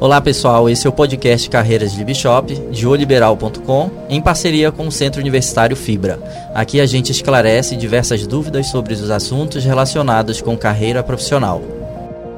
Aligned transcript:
Olá 0.00 0.20
pessoal, 0.20 0.70
esse 0.70 0.86
é 0.86 0.90
o 0.90 0.92
podcast 0.92 1.50
Carreiras 1.50 1.92
de 1.92 2.04
Bishop, 2.04 2.54
de 2.70 2.86
oliberal.com, 2.86 3.90
em 4.08 4.20
parceria 4.20 4.70
com 4.70 4.86
o 4.86 4.92
Centro 4.92 5.20
Universitário 5.20 5.76
Fibra. 5.76 6.20
Aqui 6.54 6.80
a 6.80 6.86
gente 6.86 7.10
esclarece 7.10 7.74
diversas 7.76 8.26
dúvidas 8.26 8.68
sobre 8.68 8.94
os 8.94 9.10
assuntos 9.10 9.64
relacionados 9.64 10.40
com 10.40 10.56
carreira 10.56 11.02
profissional. 11.02 11.62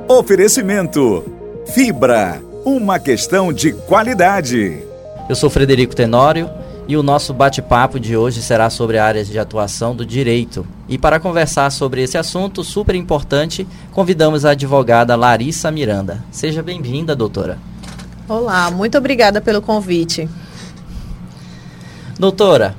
Oferecimento 0.09 1.25
Fibra, 1.67 2.43
uma 2.65 2.99
questão 2.99 3.53
de 3.53 3.73
qualidade. 3.73 4.79
Eu 5.29 5.37
sou 5.37 5.51
Frederico 5.51 5.95
Tenório 5.95 6.60
e 6.91 6.97
o 6.97 7.05
nosso 7.05 7.33
bate-papo 7.33 8.01
de 8.01 8.17
hoje 8.17 8.43
será 8.43 8.69
sobre 8.69 8.99
áreas 8.99 9.29
de 9.29 9.39
atuação 9.39 9.95
do 9.95 10.05
direito. 10.05 10.67
E 10.89 10.99
para 10.99 11.21
conversar 11.21 11.71
sobre 11.71 12.03
esse 12.03 12.19
assunto 12.19 12.65
super 12.65 12.97
importante, 12.97 13.65
convidamos 13.93 14.45
a 14.45 14.51
advogada 14.51 15.15
Larissa 15.15 15.71
Miranda. 15.71 16.25
Seja 16.33 16.65
bem-vinda, 16.65 17.15
doutora. 17.15 17.59
Olá, 18.29 18.73
muito 18.73 18.99
obrigada 18.99 19.41
pelo 19.41 19.63
convite. 19.63 20.29
Doutora, 22.19 22.75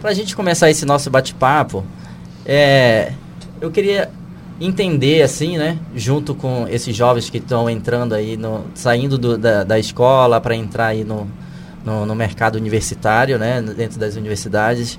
para 0.00 0.10
a 0.10 0.14
gente 0.14 0.34
começar 0.34 0.68
esse 0.68 0.84
nosso 0.84 1.08
bate-papo, 1.08 1.84
é, 2.44 3.12
eu 3.60 3.70
queria 3.70 4.10
entender 4.60 5.22
assim, 5.22 5.56
né, 5.56 5.78
junto 5.94 6.34
com 6.34 6.66
esses 6.68 6.96
jovens 6.96 7.30
que 7.30 7.38
estão 7.38 7.70
entrando 7.70 8.12
aí, 8.12 8.36
no, 8.36 8.64
saindo 8.74 9.16
do, 9.16 9.38
da, 9.38 9.62
da 9.62 9.78
escola 9.78 10.40
para 10.40 10.56
entrar 10.56 10.86
aí 10.86 11.04
no, 11.04 11.30
no, 11.84 12.04
no, 12.06 12.14
mercado 12.14 12.56
universitário, 12.56 13.38
né, 13.38 13.62
dentro 13.62 13.98
das 13.98 14.16
universidades. 14.16 14.98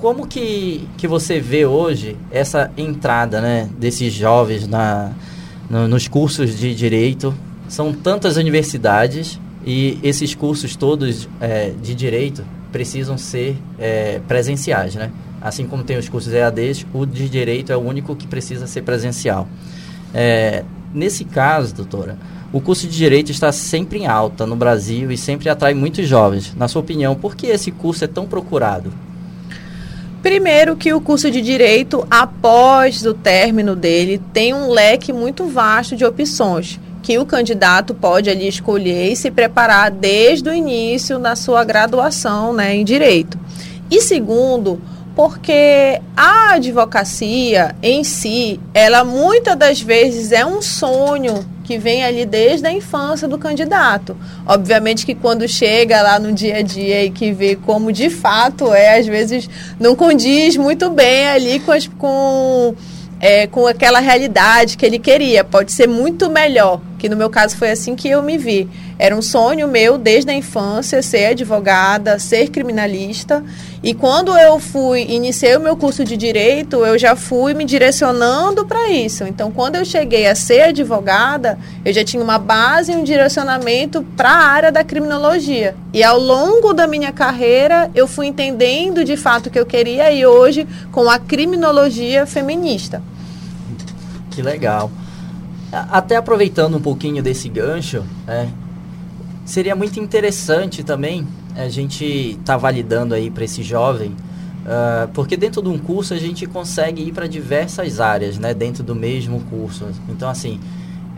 Como 0.00 0.26
que, 0.26 0.88
que 0.96 1.08
você 1.08 1.40
vê 1.40 1.66
hoje 1.66 2.16
essa 2.30 2.70
entrada 2.76 3.40
né, 3.40 3.68
desses 3.78 4.12
jovens 4.12 4.66
na, 4.66 5.12
no, 5.68 5.88
nos 5.88 6.06
cursos 6.06 6.56
de 6.56 6.74
direito? 6.74 7.34
São 7.68 7.92
tantas 7.92 8.36
universidades 8.36 9.40
e 9.66 9.98
esses 10.02 10.34
cursos 10.34 10.76
todos 10.76 11.28
é, 11.40 11.72
de 11.82 11.94
direito 11.94 12.44
precisam 12.72 13.18
ser 13.18 13.56
é, 13.78 14.20
presenciais, 14.26 14.94
né? 14.94 15.10
Assim 15.40 15.66
como 15.66 15.84
tem 15.84 15.96
os 15.96 16.08
cursos 16.08 16.32
EADs, 16.32 16.84
o 16.92 17.06
de 17.06 17.28
direito 17.28 17.72
é 17.72 17.76
o 17.76 17.80
único 17.80 18.16
que 18.16 18.26
precisa 18.26 18.66
ser 18.66 18.82
presencial. 18.82 19.48
É, 20.12 20.64
nesse 20.92 21.24
caso, 21.24 21.74
doutora, 21.74 22.18
o 22.52 22.60
curso 22.60 22.86
de 22.86 22.96
Direito 22.96 23.30
está 23.30 23.52
sempre 23.52 23.98
em 23.98 24.06
alta 24.06 24.46
no 24.46 24.56
Brasil 24.56 25.10
e 25.10 25.18
sempre 25.18 25.48
atrai 25.48 25.74
muitos 25.74 26.08
jovens. 26.08 26.54
Na 26.56 26.66
sua 26.66 26.80
opinião, 26.80 27.14
por 27.14 27.36
que 27.36 27.48
esse 27.48 27.70
curso 27.70 28.04
é 28.04 28.06
tão 28.06 28.26
procurado? 28.26 28.92
Primeiro 30.22 30.74
que 30.74 30.92
o 30.92 31.00
curso 31.00 31.30
de 31.30 31.40
Direito, 31.40 32.06
após 32.10 33.04
o 33.04 33.14
término 33.14 33.76
dele, 33.76 34.20
tem 34.32 34.54
um 34.54 34.70
leque 34.70 35.12
muito 35.12 35.46
vasto 35.46 35.94
de 35.94 36.04
opções 36.04 36.80
que 37.02 37.18
o 37.18 37.24
candidato 37.24 37.94
pode 37.94 38.28
ali 38.28 38.48
escolher 38.48 39.12
e 39.12 39.16
se 39.16 39.30
preparar 39.30 39.90
desde 39.90 40.50
o 40.50 40.54
início 40.54 41.18
na 41.18 41.36
sua 41.36 41.64
graduação 41.64 42.52
né, 42.52 42.74
em 42.74 42.84
Direito. 42.84 43.38
E 43.90 44.02
segundo, 44.02 44.80
porque 45.18 46.00
a 46.16 46.52
advocacia 46.52 47.74
em 47.82 48.04
si, 48.04 48.60
ela 48.72 49.02
muitas 49.02 49.56
das 49.56 49.80
vezes 49.80 50.30
é 50.30 50.46
um 50.46 50.62
sonho 50.62 51.44
que 51.64 51.76
vem 51.76 52.04
ali 52.04 52.24
desde 52.24 52.68
a 52.68 52.72
infância 52.72 53.26
do 53.26 53.36
candidato. 53.36 54.16
Obviamente 54.46 55.04
que 55.04 55.16
quando 55.16 55.48
chega 55.48 56.00
lá 56.02 56.20
no 56.20 56.32
dia 56.32 56.58
a 56.58 56.62
dia 56.62 57.04
e 57.04 57.10
que 57.10 57.32
vê 57.32 57.56
como 57.56 57.90
de 57.90 58.08
fato 58.08 58.72
é, 58.72 58.96
às 58.96 59.08
vezes 59.08 59.50
não 59.80 59.96
condiz 59.96 60.56
muito 60.56 60.88
bem 60.88 61.26
ali 61.26 61.58
com, 61.58 61.72
as, 61.72 61.88
com 61.88 62.76
é, 63.20 63.48
com 63.48 63.66
aquela 63.66 63.98
realidade 63.98 64.76
que 64.76 64.86
ele 64.86 65.00
queria. 65.00 65.42
Pode 65.42 65.72
ser 65.72 65.88
muito 65.88 66.30
melhor, 66.30 66.80
que 66.96 67.08
no 67.08 67.16
meu 67.16 67.28
caso 67.28 67.56
foi 67.56 67.72
assim 67.72 67.96
que 67.96 68.08
eu 68.08 68.22
me 68.22 68.38
vi. 68.38 68.68
Era 68.98 69.14
um 69.14 69.22
sonho 69.22 69.68
meu 69.68 69.96
desde 69.96 70.30
a 70.30 70.34
infância 70.34 71.00
ser 71.02 71.26
advogada, 71.26 72.18
ser 72.18 72.48
criminalista. 72.48 73.44
E 73.80 73.94
quando 73.94 74.36
eu 74.36 74.58
fui, 74.58 75.02
iniciei 75.02 75.56
o 75.56 75.60
meu 75.60 75.76
curso 75.76 76.04
de 76.04 76.16
direito, 76.16 76.84
eu 76.84 76.98
já 76.98 77.14
fui 77.14 77.54
me 77.54 77.64
direcionando 77.64 78.66
para 78.66 78.90
isso. 78.90 79.22
Então, 79.22 79.52
quando 79.52 79.76
eu 79.76 79.84
cheguei 79.84 80.26
a 80.26 80.34
ser 80.34 80.62
advogada, 80.62 81.56
eu 81.84 81.92
já 81.92 82.02
tinha 82.02 82.22
uma 82.22 82.38
base 82.38 82.90
e 82.90 82.96
um 82.96 83.04
direcionamento 83.04 84.02
para 84.16 84.30
a 84.30 84.46
área 84.46 84.72
da 84.72 84.82
criminologia. 84.82 85.76
E 85.92 86.02
ao 86.02 86.18
longo 86.18 86.72
da 86.72 86.88
minha 86.88 87.12
carreira, 87.12 87.90
eu 87.94 88.08
fui 88.08 88.26
entendendo 88.26 89.04
de 89.04 89.16
fato 89.16 89.46
o 89.46 89.50
que 89.50 89.60
eu 89.60 89.66
queria 89.66 90.10
e 90.10 90.26
hoje 90.26 90.66
com 90.90 91.08
a 91.08 91.20
criminologia 91.20 92.26
feminista. 92.26 93.00
Que 94.32 94.42
legal. 94.42 94.90
Até 95.70 96.16
aproveitando 96.16 96.78
um 96.78 96.80
pouquinho 96.80 97.22
desse 97.22 97.48
gancho, 97.48 98.04
é, 98.26 98.48
seria 99.48 99.74
muito 99.74 99.98
interessante 99.98 100.84
também 100.84 101.26
a 101.56 101.70
gente 101.70 102.04
estar 102.04 102.44
tá 102.44 102.56
validando 102.56 103.14
aí 103.14 103.30
para 103.30 103.44
esse 103.44 103.62
jovem, 103.62 104.10
uh, 104.10 105.08
porque 105.14 105.38
dentro 105.38 105.62
de 105.62 105.70
um 105.70 105.78
curso 105.78 106.12
a 106.12 106.18
gente 106.18 106.46
consegue 106.46 107.02
ir 107.02 107.12
para 107.12 107.26
diversas 107.26 107.98
áreas, 107.98 108.38
né, 108.38 108.52
dentro 108.52 108.84
do 108.84 108.94
mesmo 108.94 109.40
curso. 109.48 109.86
Então, 110.06 110.28
assim, 110.28 110.60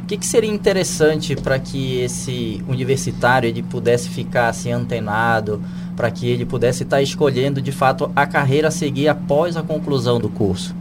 o 0.01 0.07
que, 0.07 0.17
que 0.17 0.25
seria 0.25 0.49
interessante 0.49 1.35
para 1.35 1.59
que 1.59 1.99
esse 2.03 2.63
universitário 2.69 3.49
ele 3.49 3.65
pudesse 3.65 4.09
ficar 4.09 4.49
assim 4.49 4.71
antenado, 4.71 5.61
para 5.97 6.09
que 6.09 6.29
ele 6.29 6.47
pudesse 6.47 6.85
estar 6.85 6.99
tá 6.99 7.03
escolhendo 7.03 7.61
de 7.61 7.73
fato 7.73 8.12
a 8.15 8.27
carreira 8.27 8.69
a 8.69 8.71
seguir 8.71 9.09
após 9.09 9.57
a 9.57 9.62
conclusão 9.62 10.21
do 10.21 10.29
curso? 10.29 10.73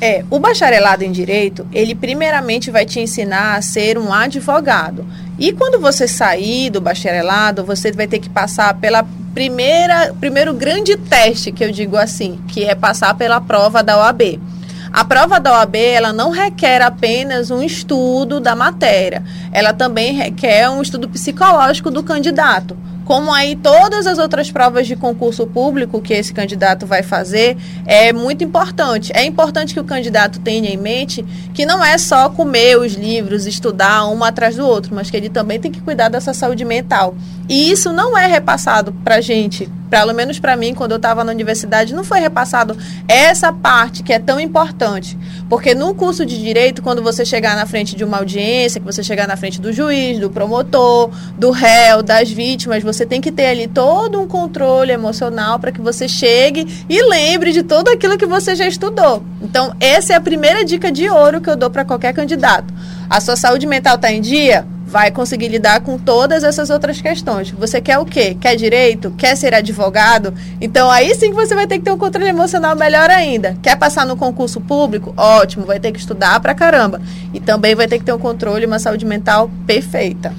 É, 0.00 0.24
o 0.30 0.38
bacharelado 0.38 1.04
em 1.04 1.10
direito, 1.10 1.66
ele 1.72 1.94
primeiramente 1.94 2.70
vai 2.70 2.84
te 2.84 3.00
ensinar 3.00 3.56
a 3.56 3.62
ser 3.62 3.96
um 3.96 4.12
advogado. 4.12 5.06
E 5.38 5.52
quando 5.52 5.80
você 5.80 6.06
sair 6.06 6.68
do 6.68 6.80
bacharelado, 6.80 7.64
você 7.64 7.90
vai 7.92 8.06
ter 8.06 8.18
que 8.18 8.28
passar 8.28 8.74
pela 8.74 9.06
primeira, 9.32 10.14
primeiro 10.20 10.52
grande 10.52 10.96
teste, 10.96 11.50
que 11.50 11.64
eu 11.64 11.72
digo 11.72 11.96
assim, 11.96 12.38
que 12.48 12.64
é 12.64 12.74
passar 12.74 13.14
pela 13.14 13.40
prova 13.40 13.82
da 13.82 13.98
OAB. 13.98 14.38
A 14.92 15.04
prova 15.04 15.40
da 15.40 15.58
OAB, 15.58 15.76
ela 15.76 16.12
não 16.12 16.30
requer 16.30 16.82
apenas 16.82 17.50
um 17.50 17.62
estudo 17.62 18.38
da 18.38 18.54
matéria, 18.54 19.22
ela 19.50 19.72
também 19.72 20.14
requer 20.14 20.68
um 20.68 20.82
estudo 20.82 21.08
psicológico 21.08 21.90
do 21.90 22.02
candidato 22.02 22.76
como 23.06 23.32
aí 23.32 23.54
todas 23.54 24.04
as 24.04 24.18
outras 24.18 24.50
provas 24.50 24.84
de 24.86 24.96
concurso 24.96 25.46
público 25.46 26.02
que 26.02 26.12
esse 26.12 26.34
candidato 26.34 26.84
vai 26.84 27.04
fazer, 27.04 27.56
é 27.86 28.12
muito 28.12 28.42
importante. 28.42 29.12
É 29.14 29.24
importante 29.24 29.72
que 29.72 29.78
o 29.78 29.84
candidato 29.84 30.40
tenha 30.40 30.68
em 30.68 30.76
mente 30.76 31.24
que 31.54 31.64
não 31.64 31.82
é 31.82 31.96
só 31.98 32.28
comer 32.28 32.76
os 32.76 32.94
livros, 32.94 33.46
estudar 33.46 34.08
um 34.08 34.24
atrás 34.24 34.56
do 34.56 34.66
outro, 34.66 34.92
mas 34.92 35.08
que 35.08 35.16
ele 35.16 35.28
também 35.28 35.60
tem 35.60 35.70
que 35.70 35.80
cuidar 35.80 36.08
dessa 36.08 36.34
saúde 36.34 36.64
mental. 36.64 37.14
E 37.48 37.70
isso 37.70 37.92
não 37.92 38.18
é 38.18 38.26
repassado 38.26 38.92
para 39.04 39.20
gente, 39.20 39.70
pelo 39.90 40.12
menos 40.12 40.38
para 40.38 40.56
mim, 40.56 40.74
quando 40.74 40.92
eu 40.92 40.96
estava 40.96 41.22
na 41.22 41.32
universidade, 41.32 41.94
não 41.94 42.04
foi 42.04 42.20
repassado 42.20 42.76
essa 43.08 43.52
parte 43.52 44.02
que 44.02 44.12
é 44.12 44.18
tão 44.18 44.40
importante. 44.40 45.16
Porque 45.48 45.74
no 45.74 45.94
curso 45.94 46.26
de 46.26 46.40
direito, 46.40 46.82
quando 46.82 47.02
você 47.02 47.24
chegar 47.24 47.56
na 47.56 47.66
frente 47.66 47.94
de 47.94 48.04
uma 48.04 48.18
audiência, 48.18 48.80
que 48.80 48.86
você 48.86 49.02
chegar 49.02 49.28
na 49.28 49.36
frente 49.36 49.60
do 49.60 49.72
juiz, 49.72 50.18
do 50.18 50.30
promotor, 50.30 51.10
do 51.38 51.50
réu, 51.50 52.02
das 52.02 52.30
vítimas, 52.30 52.82
você 52.82 53.06
tem 53.06 53.20
que 53.20 53.30
ter 53.30 53.46
ali 53.46 53.68
todo 53.68 54.20
um 54.20 54.26
controle 54.26 54.92
emocional 54.92 55.58
para 55.58 55.70
que 55.70 55.80
você 55.80 56.08
chegue 56.08 56.84
e 56.88 57.02
lembre 57.02 57.52
de 57.52 57.62
tudo 57.62 57.88
aquilo 57.88 58.18
que 58.18 58.26
você 58.26 58.54
já 58.54 58.66
estudou. 58.66 59.22
Então, 59.40 59.74
essa 59.80 60.12
é 60.12 60.16
a 60.16 60.20
primeira 60.20 60.64
dica 60.64 60.90
de 60.90 61.08
ouro 61.08 61.40
que 61.40 61.48
eu 61.48 61.56
dou 61.56 61.70
para 61.70 61.84
qualquer 61.84 62.12
candidato. 62.12 62.72
A 63.08 63.20
sua 63.20 63.36
saúde 63.36 63.66
mental 63.66 63.94
está 63.96 64.10
em 64.10 64.20
dia? 64.20 64.66
Vai 64.96 65.10
conseguir 65.10 65.48
lidar 65.48 65.82
com 65.82 65.98
todas 65.98 66.42
essas 66.42 66.70
outras 66.70 67.02
questões. 67.02 67.50
Você 67.50 67.82
quer 67.82 67.98
o 67.98 68.06
quê? 68.06 68.34
Quer 68.40 68.56
direito? 68.56 69.10
Quer 69.10 69.36
ser 69.36 69.52
advogado? 69.52 70.32
Então 70.58 70.90
aí 70.90 71.14
sim 71.14 71.28
que 71.28 71.34
você 71.34 71.54
vai 71.54 71.66
ter 71.66 71.76
que 71.76 71.84
ter 71.84 71.90
um 71.90 71.98
controle 71.98 72.30
emocional 72.30 72.74
melhor 72.74 73.10
ainda. 73.10 73.58
Quer 73.62 73.76
passar 73.76 74.06
no 74.06 74.16
concurso 74.16 74.58
público? 74.58 75.12
Ótimo, 75.14 75.66
vai 75.66 75.78
ter 75.78 75.92
que 75.92 75.98
estudar 75.98 76.40
pra 76.40 76.54
caramba. 76.54 76.98
E 77.34 77.38
também 77.38 77.74
vai 77.74 77.86
ter 77.86 77.98
que 77.98 78.06
ter 78.06 78.12
um 78.14 78.18
controle 78.18 78.62
e 78.62 78.66
uma 78.66 78.78
saúde 78.78 79.04
mental 79.04 79.50
perfeita. 79.66 80.32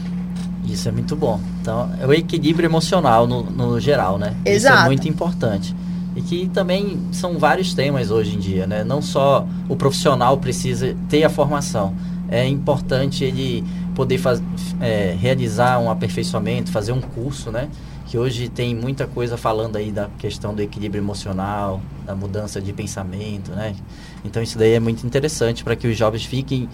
Isso 0.66 0.90
é 0.90 0.92
muito 0.92 1.16
bom. 1.16 1.40
Então, 1.62 1.92
é 2.02 2.08
o 2.08 2.12
equilíbrio 2.12 2.66
emocional 2.66 3.28
no, 3.28 3.44
no 3.44 3.80
geral, 3.80 4.18
né? 4.18 4.34
Exato. 4.44 4.76
Isso 4.76 4.84
é 4.84 4.88
muito 4.88 5.08
importante. 5.08 5.76
E 6.16 6.22
que 6.24 6.50
também 6.50 6.98
são 7.12 7.38
vários 7.38 7.76
temas 7.76 8.10
hoje 8.10 8.36
em 8.36 8.40
dia, 8.40 8.66
né? 8.66 8.84
Não 8.84 9.04
só 9.04 9.46
o 9.70 9.76
profissional 9.76 10.36
precisa 10.40 10.96
ter 11.08 11.24
a 11.24 11.30
formação. 11.30 11.94
É 12.28 12.46
importante 12.46 13.24
ele 13.24 13.64
poder 13.98 14.20
faz, 14.20 14.44
é, 14.80 15.18
realizar 15.20 15.80
um 15.80 15.90
aperfeiçoamento, 15.90 16.72
fazer 16.72 16.92
um 16.92 17.02
curso, 17.02 17.52
né? 17.52 17.68
Que 18.06 18.16
hoje 18.16 18.48
tem 18.48 18.76
muita 18.76 19.08
coisa 19.08 19.36
falando 19.38 19.76
aí 19.76 19.92
da 19.92 20.08
questão 20.20 20.54
do 20.54 20.62
equilíbrio 20.62 21.02
emocional, 21.02 21.82
da 22.06 22.16
mudança 22.16 22.62
de 22.62 22.72
pensamento, 22.72 23.50
né? 23.54 23.76
Então 24.24 24.42
isso 24.44 24.56
daí 24.56 24.74
é 24.74 24.80
muito 24.80 25.04
interessante 25.04 25.64
para 25.64 25.76
que 25.76 25.88
os 25.88 25.98
jovens 25.98 26.24
fiquem 26.26 26.70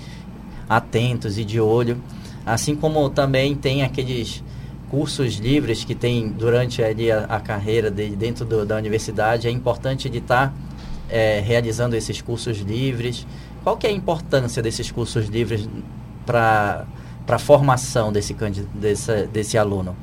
atentos 0.67 1.37
e 1.37 1.45
de 1.45 1.61
olho, 1.61 1.97
assim 2.45 2.75
como 2.75 3.09
também 3.09 3.55
tem 3.55 3.83
aqueles 3.83 4.43
cursos 4.89 5.35
livres 5.37 5.85
que 5.85 5.95
tem 5.95 6.27
durante 6.27 6.83
ali 6.83 7.09
a, 7.09 7.23
a 7.23 7.39
carreira 7.39 7.89
de, 7.89 8.09
dentro 8.09 8.43
do, 8.43 8.65
da 8.65 8.75
universidade. 8.75 9.47
É 9.47 9.51
importante 9.51 10.09
de 10.09 10.17
estar 10.17 10.49
tá, 10.49 10.53
é, 11.09 11.39
realizando 11.39 11.95
esses 11.95 12.21
cursos 12.21 12.59
livres. 12.59 13.25
Qual 13.63 13.77
que 13.77 13.87
é 13.87 13.89
a 13.89 13.93
importância 13.93 14.61
desses 14.61 14.91
cursos 14.91 15.29
livres 15.29 15.69
para 16.25 16.85
a 17.27 17.39
formação 17.39 18.11
desse, 18.11 18.35
desse, 18.73 19.27
desse 19.27 19.57
aluno? 19.57 19.95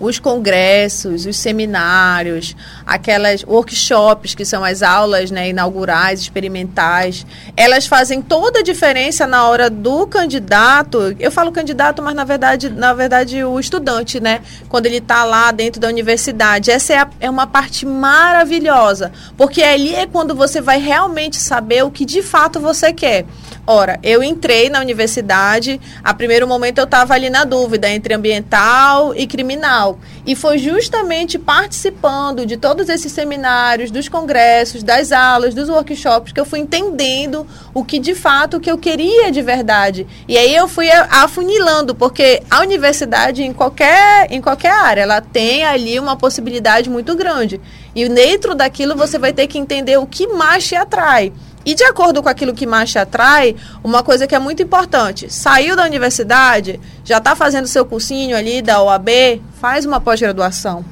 Os 0.00 0.18
congressos, 0.18 1.26
os 1.26 1.36
seminários, 1.36 2.56
aquelas 2.86 3.44
workshops 3.44 4.34
que 4.34 4.44
são 4.44 4.64
as 4.64 4.82
aulas 4.82 5.30
né, 5.30 5.48
inaugurais, 5.48 6.20
experimentais, 6.20 7.24
elas 7.56 7.86
fazem 7.86 8.20
toda 8.20 8.60
a 8.60 8.62
diferença 8.62 9.26
na 9.26 9.48
hora 9.48 9.70
do 9.70 10.06
candidato. 10.06 11.14
Eu 11.18 11.30
falo 11.30 11.52
candidato, 11.52 12.02
mas 12.02 12.14
na 12.14 12.24
verdade, 12.24 12.68
na 12.68 12.92
verdade 12.92 13.44
o 13.44 13.58
estudante, 13.60 14.20
né? 14.20 14.40
Quando 14.68 14.86
ele 14.86 14.98
está 14.98 15.24
lá 15.24 15.50
dentro 15.50 15.80
da 15.80 15.88
universidade. 15.88 16.70
Essa 16.70 16.92
é, 16.94 16.98
a, 16.98 17.08
é 17.20 17.30
uma 17.30 17.46
parte 17.46 17.86
maravilhosa, 17.86 19.12
porque 19.36 19.62
ali 19.62 19.94
é 19.94 20.06
quando 20.06 20.34
você 20.34 20.60
vai 20.60 20.78
realmente 20.78 21.36
saber 21.36 21.84
o 21.84 21.90
que 21.90 22.04
de 22.04 22.22
fato 22.22 22.58
você 22.60 22.92
quer. 22.92 23.24
Ora, 23.64 24.00
eu 24.02 24.24
entrei 24.24 24.68
na 24.68 24.80
universidade, 24.80 25.80
a 26.02 26.12
primeiro 26.12 26.48
momento 26.48 26.78
eu 26.78 26.84
estava 26.84 27.14
ali 27.14 27.30
na 27.30 27.44
dúvida 27.44 27.88
entre 27.88 28.12
ambiental 28.12 29.14
e 29.14 29.24
criminal. 29.24 29.81
E 30.26 30.34
foi 30.36 30.58
justamente 30.58 31.38
participando 31.38 32.46
de 32.46 32.56
todos 32.56 32.88
esses 32.88 33.12
seminários, 33.12 33.90
dos 33.90 34.08
congressos, 34.08 34.82
das 34.82 35.12
aulas, 35.12 35.54
dos 35.54 35.68
workshops, 35.68 36.32
que 36.32 36.40
eu 36.40 36.44
fui 36.44 36.60
entendendo 36.60 37.46
o 37.74 37.84
que 37.84 37.98
de 37.98 38.14
fato 38.14 38.60
que 38.60 38.70
eu 38.70 38.78
queria 38.78 39.30
de 39.30 39.42
verdade. 39.42 40.06
E 40.28 40.36
aí 40.38 40.54
eu 40.54 40.68
fui 40.68 40.90
afunilando, 40.90 41.94
porque 41.94 42.42
a 42.50 42.60
universidade, 42.60 43.42
em 43.42 43.52
qualquer, 43.52 44.26
em 44.30 44.40
qualquer 44.40 44.72
área, 44.72 45.02
ela 45.02 45.20
tem 45.20 45.64
ali 45.64 45.98
uma 45.98 46.16
possibilidade 46.16 46.88
muito 46.88 47.14
grande. 47.16 47.60
E 47.94 48.08
dentro 48.08 48.54
daquilo 48.54 48.96
você 48.96 49.18
vai 49.18 49.32
ter 49.32 49.46
que 49.46 49.58
entender 49.58 49.98
o 49.98 50.06
que 50.06 50.26
mais 50.26 50.66
te 50.66 50.74
atrai. 50.74 51.32
E 51.64 51.74
de 51.74 51.84
acordo 51.84 52.22
com 52.22 52.28
aquilo 52.28 52.54
que 52.54 52.66
mais 52.66 52.90
te 52.90 52.98
atrai, 52.98 53.54
uma 53.84 54.02
coisa 54.02 54.26
que 54.26 54.34
é 54.34 54.38
muito 54.38 54.62
importante, 54.62 55.32
saiu 55.32 55.76
da 55.76 55.84
universidade, 55.84 56.80
já 57.04 57.18
está 57.18 57.36
fazendo 57.36 57.68
seu 57.68 57.84
cursinho 57.84 58.36
ali 58.36 58.60
da 58.60 58.82
OAB, 58.82 59.40
faz 59.60 59.84
uma 59.84 60.00
pós-graduação. 60.00 60.84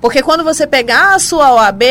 Porque 0.00 0.22
quando 0.22 0.44
você 0.44 0.66
pegar 0.66 1.14
a 1.14 1.18
sua 1.18 1.54
OAB, 1.54 1.82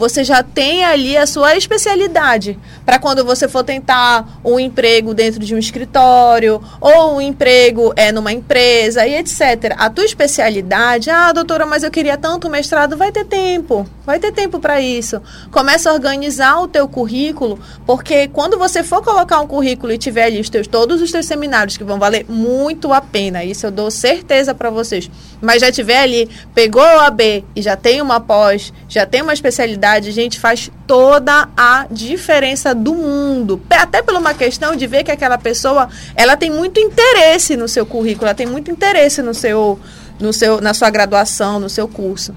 você 0.00 0.24
já 0.24 0.42
tem 0.42 0.82
ali 0.82 1.14
a 1.14 1.26
sua 1.26 1.54
especialidade 1.58 2.58
para 2.86 2.98
quando 2.98 3.22
você 3.22 3.46
for 3.46 3.62
tentar 3.62 4.40
um 4.42 4.58
emprego 4.58 5.12
dentro 5.12 5.40
de 5.40 5.54
um 5.54 5.58
escritório 5.58 6.58
ou 6.80 7.16
um 7.16 7.20
emprego 7.20 7.92
é 7.94 8.10
numa 8.10 8.32
empresa 8.32 9.06
e 9.06 9.14
etc. 9.14 9.74
A 9.76 9.90
tua 9.90 10.06
especialidade, 10.06 11.10
ah, 11.10 11.32
doutora, 11.32 11.66
mas 11.66 11.82
eu 11.82 11.90
queria 11.90 12.16
tanto 12.16 12.48
mestrado, 12.48 12.96
vai 12.96 13.12
ter 13.12 13.26
tempo. 13.26 13.86
Vai 14.06 14.18
ter 14.18 14.32
tempo 14.32 14.58
para 14.58 14.80
isso. 14.80 15.20
Começa 15.50 15.90
a 15.90 15.92
organizar 15.92 16.60
o 16.62 16.66
teu 16.66 16.88
currículo, 16.88 17.58
porque 17.84 18.26
quando 18.28 18.58
você 18.58 18.82
for 18.82 19.04
colocar 19.04 19.38
um 19.40 19.46
currículo 19.46 19.92
e 19.92 19.98
tiver 19.98 20.24
ali 20.24 20.40
os 20.40 20.48
teus, 20.48 20.66
todos 20.66 21.02
os 21.02 21.12
teus 21.12 21.26
seminários 21.26 21.76
que 21.76 21.84
vão 21.84 21.98
valer 21.98 22.24
muito 22.26 22.90
a 22.90 23.02
pena, 23.02 23.44
isso 23.44 23.66
eu 23.66 23.70
dou 23.70 23.90
certeza 23.90 24.54
para 24.54 24.70
vocês. 24.70 25.10
Mas 25.42 25.60
já 25.60 25.70
tiver 25.70 26.00
ali, 26.00 26.28
pegou 26.54 26.82
a 26.82 27.04
OAB 27.04 27.20
e 27.54 27.60
já 27.60 27.76
tem 27.76 28.00
uma 28.00 28.18
pós, 28.18 28.72
já 28.88 29.04
tem 29.04 29.20
uma 29.20 29.34
especialidade, 29.34 29.89
gente, 30.02 30.38
faz 30.38 30.70
toda 30.86 31.48
a 31.56 31.86
diferença 31.90 32.74
do 32.74 32.94
mundo. 32.94 33.60
Até 33.70 34.02
por 34.02 34.14
uma 34.14 34.34
questão 34.34 34.76
de 34.76 34.86
ver 34.86 35.04
que 35.04 35.10
aquela 35.10 35.38
pessoa, 35.38 35.88
ela 36.14 36.36
tem 36.36 36.50
muito 36.50 36.78
interesse 36.78 37.56
no 37.56 37.66
seu 37.66 37.86
currículo, 37.86 38.26
ela 38.26 38.34
tem 38.34 38.46
muito 38.46 38.70
interesse 38.70 39.22
no 39.22 39.32
seu, 39.32 39.78
no 40.18 40.32
seu, 40.32 40.60
na 40.60 40.74
sua 40.74 40.90
graduação, 40.90 41.58
no 41.58 41.68
seu 41.68 41.88
curso. 41.88 42.34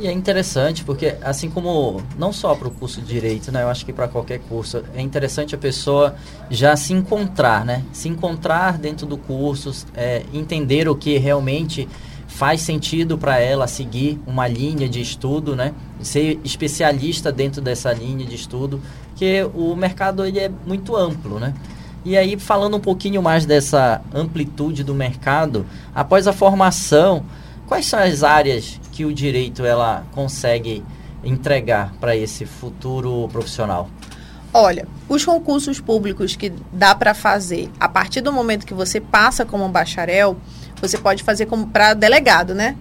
E 0.00 0.06
é 0.06 0.12
interessante 0.12 0.84
porque, 0.84 1.16
assim 1.20 1.50
como 1.50 2.00
não 2.16 2.32
só 2.32 2.54
para 2.54 2.68
o 2.68 2.70
curso 2.70 3.00
de 3.00 3.08
direito, 3.08 3.50
né, 3.50 3.64
eu 3.64 3.68
acho 3.68 3.84
que 3.84 3.92
para 3.92 4.06
qualquer 4.06 4.38
curso 4.38 4.84
é 4.94 5.00
interessante 5.00 5.56
a 5.56 5.58
pessoa 5.58 6.14
já 6.48 6.76
se 6.76 6.92
encontrar, 6.92 7.64
né, 7.64 7.82
se 7.92 8.08
encontrar 8.08 8.78
dentro 8.78 9.04
do 9.06 9.18
curso, 9.18 9.74
é, 9.96 10.22
entender 10.32 10.88
o 10.88 10.94
que 10.94 11.18
realmente 11.18 11.88
faz 12.28 12.60
sentido 12.60 13.18
para 13.18 13.40
ela 13.40 13.66
seguir 13.66 14.20
uma 14.26 14.46
linha 14.46 14.88
de 14.88 15.00
estudo, 15.00 15.56
né? 15.56 15.74
Ser 16.00 16.38
especialista 16.44 17.32
dentro 17.32 17.60
dessa 17.60 17.92
linha 17.92 18.24
de 18.24 18.36
estudo, 18.36 18.80
que 19.16 19.42
o 19.54 19.74
mercado 19.74 20.24
ele 20.24 20.38
é 20.38 20.50
muito 20.66 20.94
amplo, 20.94 21.40
né? 21.40 21.54
E 22.04 22.16
aí 22.16 22.38
falando 22.38 22.76
um 22.76 22.80
pouquinho 22.80 23.20
mais 23.20 23.44
dessa 23.44 24.00
amplitude 24.14 24.84
do 24.84 24.94
mercado, 24.94 25.66
após 25.92 26.28
a 26.28 26.32
formação, 26.32 27.24
quais 27.66 27.86
são 27.86 27.98
as 27.98 28.22
áreas 28.22 28.78
que 28.92 29.04
o 29.04 29.12
direito 29.12 29.64
ela 29.64 30.06
consegue 30.12 30.84
entregar 31.24 31.94
para 31.98 32.14
esse 32.14 32.44
futuro 32.44 33.28
profissional? 33.32 33.88
Olha, 34.52 34.86
os 35.08 35.24
concursos 35.24 35.80
públicos 35.80 36.36
que 36.36 36.52
dá 36.72 36.94
para 36.94 37.14
fazer 37.14 37.70
a 37.80 37.88
partir 37.88 38.20
do 38.20 38.32
momento 38.32 38.66
que 38.66 38.74
você 38.74 39.00
passa 39.00 39.44
como 39.44 39.68
bacharel, 39.68 40.36
você 40.80 40.98
pode 40.98 41.22
fazer 41.22 41.46
como 41.46 41.66
para 41.66 41.94
delegado, 41.94 42.54
né? 42.54 42.76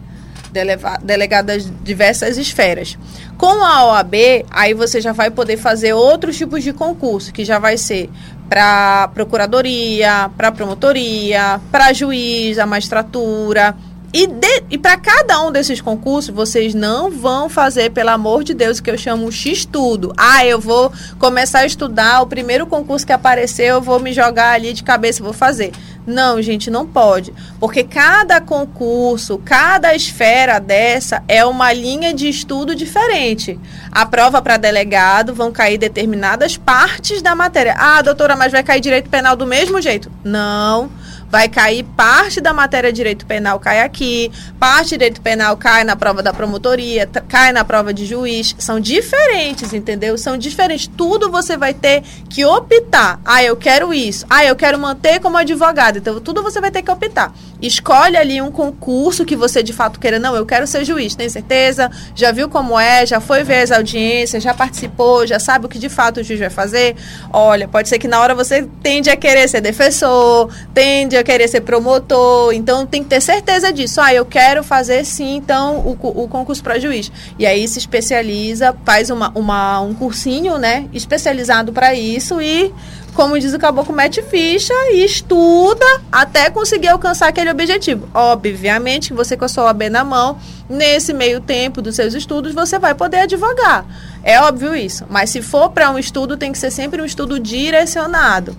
Deleva, 0.51 0.97
delegado 1.03 1.47
das 1.47 1.71
diversas 1.83 2.37
esferas. 2.37 2.97
Com 3.37 3.63
a 3.63 3.85
OAB, 3.85 4.15
aí 4.49 4.73
você 4.73 5.01
já 5.01 5.11
vai 5.11 5.29
poder 5.29 5.57
fazer 5.57 5.93
outros 5.93 6.37
tipos 6.37 6.63
de 6.63 6.73
concurso, 6.73 7.33
que 7.33 7.43
já 7.43 7.59
vai 7.59 7.77
ser 7.77 8.09
para 8.49 9.09
procuradoria, 9.09 10.31
para 10.37 10.51
promotoria, 10.51 11.59
para 11.71 11.93
juiz, 11.93 12.57
a 12.57 12.65
magistratura. 12.65 13.75
E, 14.13 14.27
e 14.69 14.77
para 14.77 14.97
cada 14.97 15.41
um 15.41 15.51
desses 15.51 15.81
concursos, 15.81 16.33
vocês 16.33 16.73
não 16.73 17.11
vão 17.11 17.49
fazer, 17.49 17.91
pelo 17.91 18.09
amor 18.09 18.43
de 18.43 18.53
Deus, 18.53 18.79
o 18.79 18.83
que 18.83 18.89
eu 18.89 18.97
chamo 18.97 19.31
X-Tudo. 19.31 20.13
Ah, 20.17 20.45
eu 20.45 20.59
vou 20.59 20.91
começar 21.19 21.59
a 21.59 21.65
estudar, 21.65 22.21
o 22.21 22.27
primeiro 22.27 22.65
concurso 22.65 23.05
que 23.05 23.11
aparecer, 23.11 23.65
eu 23.65 23.81
vou 23.81 23.99
me 23.99 24.13
jogar 24.13 24.53
ali 24.53 24.73
de 24.73 24.81
cabeça 24.81 25.21
vou 25.21 25.33
fazer. 25.33 25.71
Não, 26.07 26.41
gente, 26.41 26.71
não 26.71 26.87
pode. 26.87 27.33
Porque 27.59 27.83
cada 27.83 28.39
concurso, 28.39 29.37
cada 29.43 29.93
esfera 29.93 30.57
dessa 30.57 31.21
é 31.27 31.45
uma 31.45 31.73
linha 31.73 32.13
de 32.13 32.29
estudo 32.29 32.73
diferente. 32.73 33.59
A 33.91 34.05
prova 34.05 34.41
para 34.41 34.55
delegado 34.55 35.33
vão 35.33 35.51
cair 35.51 35.77
determinadas 35.77 36.55
partes 36.55 37.21
da 37.21 37.35
matéria. 37.35 37.75
Ah, 37.77 38.01
doutora, 38.01 38.37
mas 38.37 38.53
vai 38.53 38.63
cair 38.63 38.79
direito 38.79 39.09
penal 39.09 39.35
do 39.35 39.45
mesmo 39.45 39.81
jeito? 39.81 40.09
Não 40.23 40.89
vai 41.29 41.49
cair 41.49 41.83
parte 41.83 42.39
da 42.39 42.53
matéria 42.53 42.91
direito 42.91 43.25
penal 43.25 43.59
cai 43.59 43.81
aqui, 43.81 44.31
parte 44.59 44.89
direito 44.89 45.21
penal 45.21 45.57
cai 45.57 45.83
na 45.83 45.95
prova 45.95 46.23
da 46.23 46.33
promotoria, 46.33 47.07
cai 47.27 47.51
na 47.51 47.63
prova 47.65 47.93
de 47.93 48.05
juiz, 48.05 48.55
são 48.57 48.79
diferentes, 48.79 49.73
entendeu? 49.73 50.17
São 50.17 50.37
diferentes. 50.37 50.87
Tudo 50.87 51.29
você 51.29 51.57
vai 51.57 51.73
ter 51.73 52.03
que 52.29 52.45
optar. 52.45 53.19
Ah, 53.25 53.43
eu 53.43 53.55
quero 53.55 53.93
isso. 53.93 54.25
Ah, 54.29 54.45
eu 54.45 54.55
quero 54.55 54.79
manter 54.79 55.19
como 55.19 55.37
advogado. 55.37 55.97
Então, 55.97 56.19
tudo 56.19 56.41
você 56.41 56.61
vai 56.61 56.71
ter 56.71 56.81
que 56.81 56.91
optar. 56.91 57.33
Escolhe 57.61 58.15
ali 58.15 58.41
um 58.41 58.51
concurso 58.51 59.25
que 59.25 59.35
você 59.35 59.63
de 59.63 59.73
fato 59.73 59.99
queira. 59.99 60.19
Não, 60.19 60.35
eu 60.35 60.45
quero 60.45 60.67
ser 60.67 60.85
juiz, 60.85 61.15
tem 61.15 61.27
certeza? 61.27 61.89
Já 62.15 62.31
viu 62.31 62.47
como 62.47 62.79
é? 62.79 63.05
Já 63.05 63.19
foi 63.19 63.43
ver 63.43 63.61
as 63.61 63.71
audiências? 63.71 64.43
Já 64.43 64.53
participou? 64.53 65.25
Já 65.25 65.39
sabe 65.39 65.65
o 65.65 65.69
que 65.69 65.79
de 65.79 65.89
fato 65.89 66.19
o 66.19 66.23
juiz 66.23 66.39
vai 66.39 66.49
fazer? 66.49 66.95
Olha, 67.33 67.67
pode 67.67 67.89
ser 67.89 67.97
que 67.97 68.07
na 68.07 68.19
hora 68.19 68.35
você 68.35 68.67
tende 68.81 69.09
a 69.09 69.17
querer 69.17 69.47
ser 69.47 69.61
defensor, 69.61 70.49
tende 70.73 71.16
a 71.17 71.23
querer 71.23 71.47
ser 71.47 71.61
promotor. 71.61 72.53
Então 72.53 72.85
tem 72.85 73.03
que 73.03 73.09
ter 73.09 73.21
certeza 73.21 73.71
disso. 73.71 73.99
Ah, 74.01 74.13
eu 74.13 74.25
quero 74.25 74.63
fazer 74.63 75.05
sim, 75.05 75.35
então, 75.35 75.77
o, 75.79 76.23
o 76.23 76.27
concurso 76.27 76.63
para 76.63 76.79
juiz. 76.79 77.11
E 77.37 77.45
aí 77.45 77.67
se 77.67 77.79
especializa, 77.79 78.75
faz 78.85 79.09
uma, 79.09 79.31
uma, 79.35 79.81
um 79.81 79.93
cursinho, 79.93 80.57
né? 80.57 80.87
Especializado 80.93 81.71
para 81.71 81.93
isso 81.93 82.41
e 82.41 82.73
como 83.17 83.39
diz 83.39 83.51
o 83.51 83.57
caboclo, 83.57 83.95
mete 83.95 84.21
ficha 84.21 84.73
e 84.91 85.03
estuda 85.03 85.85
até 86.11 86.51
conseguir 86.51 86.89
alcançar 86.89 87.27
aquele 87.27 87.49
objetivo. 87.49 88.07
Obviamente 88.13 89.07
que 89.07 89.15
você 89.15 89.35
com 89.35 89.43
a 89.43 89.47
sua 89.47 89.63
OAB 89.63 89.89
na 89.89 90.03
mão, 90.03 90.37
nesse 90.69 91.13
meio 91.13 91.41
tempo 91.41 91.81
dos 91.81 91.95
seus 91.95 92.13
estudos, 92.13 92.53
você 92.53 92.77
vai 92.77 92.93
poder 92.93 93.21
advogar. 93.21 93.85
É 94.23 94.39
óbvio 94.39 94.75
isso. 94.75 95.03
Mas 95.09 95.31
se 95.31 95.41
for 95.41 95.71
para 95.71 95.89
um 95.89 95.97
estudo, 95.97 96.37
tem 96.37 96.51
que 96.51 96.59
ser 96.59 96.69
sempre 96.69 97.01
um 97.01 97.05
estudo 97.05 97.39
direcionado. 97.39 98.55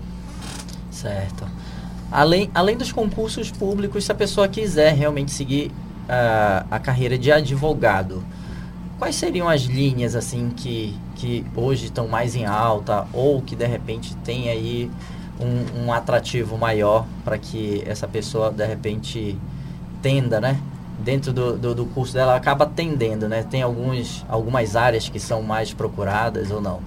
Certo. 0.91 1.58
Além, 2.11 2.51
além 2.55 2.77
dos 2.77 2.91
concursos 2.91 3.51
públicos, 3.51 4.05
se 4.05 4.13
a 4.13 4.15
pessoa 4.15 4.49
quiser 4.49 4.95
realmente 4.95 5.31
seguir 5.31 5.71
uh, 6.09 6.67
a 6.71 6.79
carreira 6.79 7.19
de 7.19 7.31
advogado, 7.31 8.25
quais 8.99 9.15
seriam 9.15 9.49
as 9.49 9.63
linhas 9.63 10.17
assim 10.17 10.51
que, 10.57 10.97
que 11.17 11.45
hoje 11.55 11.87
estão 11.87 12.09
mais 12.09 12.35
em 12.35 12.47
alta 12.47 13.07
ou 13.13 13.43
que 13.43 13.55
de 13.55 13.67
repente 13.67 14.17
tem 14.25 14.49
aí 14.49 14.91
um, 15.39 15.85
um 15.85 15.93
atrativo 15.93 16.57
maior 16.57 17.07
para 17.25 17.39
que 17.39 17.83
essa 17.87 18.09
pessoa 18.09 18.51
de 18.51 18.67
repente 18.67 19.39
tenda, 20.03 20.41
né? 20.41 20.59
Dentro 20.99 21.33
do, 21.33 21.57
do, 21.57 21.75
do, 21.75 21.87
curso 21.87 22.13
dela 22.13 22.35
acaba 22.35 22.67
tendendo, 22.67 23.29
né? 23.29 23.45
Tem 23.49 23.63
alguns, 23.63 24.25
algumas 24.29 24.75
áreas 24.75 25.09
que 25.09 25.21
são 25.21 25.43
mais 25.43 25.73
procuradas 25.73 26.51
ou 26.51 26.61
não? 26.61 26.81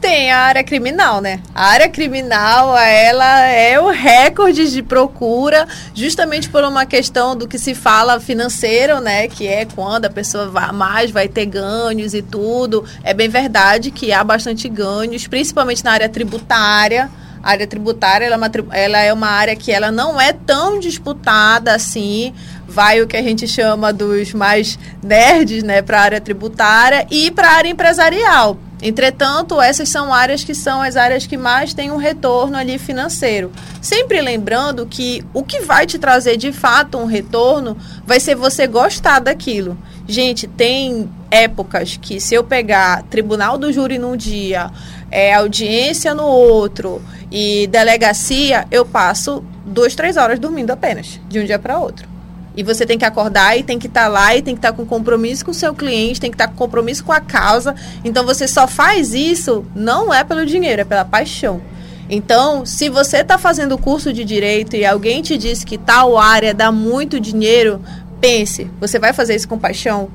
Tem 0.00 0.32
a 0.32 0.38
área 0.38 0.64
criminal, 0.64 1.20
né? 1.20 1.40
A 1.54 1.66
área 1.66 1.88
criminal, 1.88 2.76
ela 2.76 3.46
é 3.46 3.78
o 3.78 3.88
recorde 3.88 4.72
de 4.72 4.82
procura, 4.82 5.66
justamente 5.94 6.48
por 6.48 6.64
uma 6.64 6.84
questão 6.84 7.36
do 7.36 7.46
que 7.46 7.56
se 7.56 7.72
fala 7.72 8.18
financeiro, 8.18 9.00
né? 9.00 9.28
Que 9.28 9.46
é 9.46 9.64
quando 9.64 10.06
a 10.06 10.10
pessoa 10.10 10.50
mais 10.72 11.10
vai 11.12 11.28
ter 11.28 11.46
ganhos 11.46 12.14
e 12.14 12.22
tudo. 12.22 12.84
É 13.04 13.14
bem 13.14 13.28
verdade 13.28 13.92
que 13.92 14.12
há 14.12 14.24
bastante 14.24 14.68
ganhos, 14.68 15.28
principalmente 15.28 15.84
na 15.84 15.92
área 15.92 16.08
tributária 16.08 17.08
A 17.42 17.50
área 17.50 17.66
tributária 17.66 18.24
ela 18.24 18.34
é, 18.34 18.38
uma, 18.38 18.50
ela 18.72 18.98
é 18.98 19.12
uma 19.12 19.28
área 19.28 19.56
que 19.56 19.70
ela 19.70 19.90
não 19.90 20.20
é 20.20 20.32
tão 20.32 20.78
disputada 20.78 21.74
assim. 21.74 22.32
Vai 22.66 23.02
o 23.02 23.06
que 23.06 23.16
a 23.16 23.22
gente 23.22 23.46
chama 23.46 23.92
dos 23.92 24.32
mais 24.32 24.78
nerds 25.02 25.62
né, 25.62 25.82
para 25.82 25.98
a 25.98 26.02
área 26.02 26.20
tributária 26.20 27.06
e 27.10 27.30
para 27.30 27.48
a 27.48 27.52
área 27.52 27.68
empresarial. 27.68 28.56
Entretanto, 28.82 29.60
essas 29.60 29.88
são 29.88 30.12
áreas 30.12 30.42
que 30.42 30.56
são 30.56 30.82
as 30.82 30.96
áreas 30.96 31.24
que 31.24 31.36
mais 31.36 31.72
têm 31.72 31.92
um 31.92 31.96
retorno 31.96 32.56
ali 32.56 32.78
financeiro. 32.78 33.52
Sempre 33.80 34.20
lembrando 34.20 34.84
que 34.84 35.24
o 35.32 35.44
que 35.44 35.60
vai 35.60 35.86
te 35.86 36.00
trazer 36.00 36.36
de 36.36 36.52
fato 36.52 36.98
um 36.98 37.04
retorno 37.04 37.76
vai 38.04 38.18
ser 38.18 38.34
você 38.34 38.66
gostar 38.66 39.20
daquilo. 39.20 39.78
Gente, 40.08 40.48
tem 40.48 41.08
épocas 41.30 41.96
que 41.96 42.20
se 42.20 42.34
eu 42.34 42.42
pegar 42.42 43.04
tribunal 43.04 43.56
do 43.56 43.72
júri 43.72 43.98
num 43.98 44.16
dia, 44.16 44.68
é, 45.12 45.32
audiência 45.32 46.12
no 46.12 46.26
outro 46.26 47.00
e 47.30 47.68
delegacia, 47.68 48.66
eu 48.68 48.84
passo 48.84 49.44
duas, 49.64 49.94
três 49.94 50.16
horas 50.16 50.40
dormindo 50.40 50.72
apenas, 50.72 51.20
de 51.28 51.38
um 51.38 51.44
dia 51.44 51.58
para 51.58 51.78
outro. 51.78 52.11
E 52.56 52.62
você 52.62 52.84
tem 52.84 52.98
que 52.98 53.04
acordar 53.04 53.58
e 53.58 53.62
tem 53.62 53.78
que 53.78 53.86
estar 53.86 54.04
tá 54.04 54.08
lá 54.08 54.36
e 54.36 54.42
tem 54.42 54.54
que 54.54 54.58
estar 54.58 54.72
tá 54.72 54.76
com 54.76 54.84
compromisso 54.84 55.44
com 55.44 55.50
o 55.50 55.54
seu 55.54 55.74
cliente, 55.74 56.20
tem 56.20 56.30
que 56.30 56.34
estar 56.34 56.46
tá 56.46 56.52
com 56.52 56.58
compromisso 56.58 57.04
com 57.04 57.12
a 57.12 57.20
causa. 57.20 57.74
Então 58.04 58.24
você 58.24 58.46
só 58.46 58.66
faz 58.66 59.14
isso 59.14 59.64
não 59.74 60.12
é 60.12 60.22
pelo 60.22 60.44
dinheiro, 60.44 60.82
é 60.82 60.84
pela 60.84 61.04
paixão. 61.04 61.60
Então, 62.10 62.66
se 62.66 62.90
você 62.90 63.18
está 63.18 63.38
fazendo 63.38 63.78
curso 63.78 64.12
de 64.12 64.22
direito 64.22 64.76
e 64.76 64.84
alguém 64.84 65.22
te 65.22 65.38
diz 65.38 65.64
que 65.64 65.78
tal 65.78 66.18
área 66.18 66.52
dá 66.52 66.70
muito 66.70 67.18
dinheiro, 67.18 67.80
pense, 68.20 68.70
você 68.78 68.98
vai 68.98 69.14
fazer 69.14 69.34
isso 69.34 69.48
com 69.48 69.58
paixão? 69.58 70.10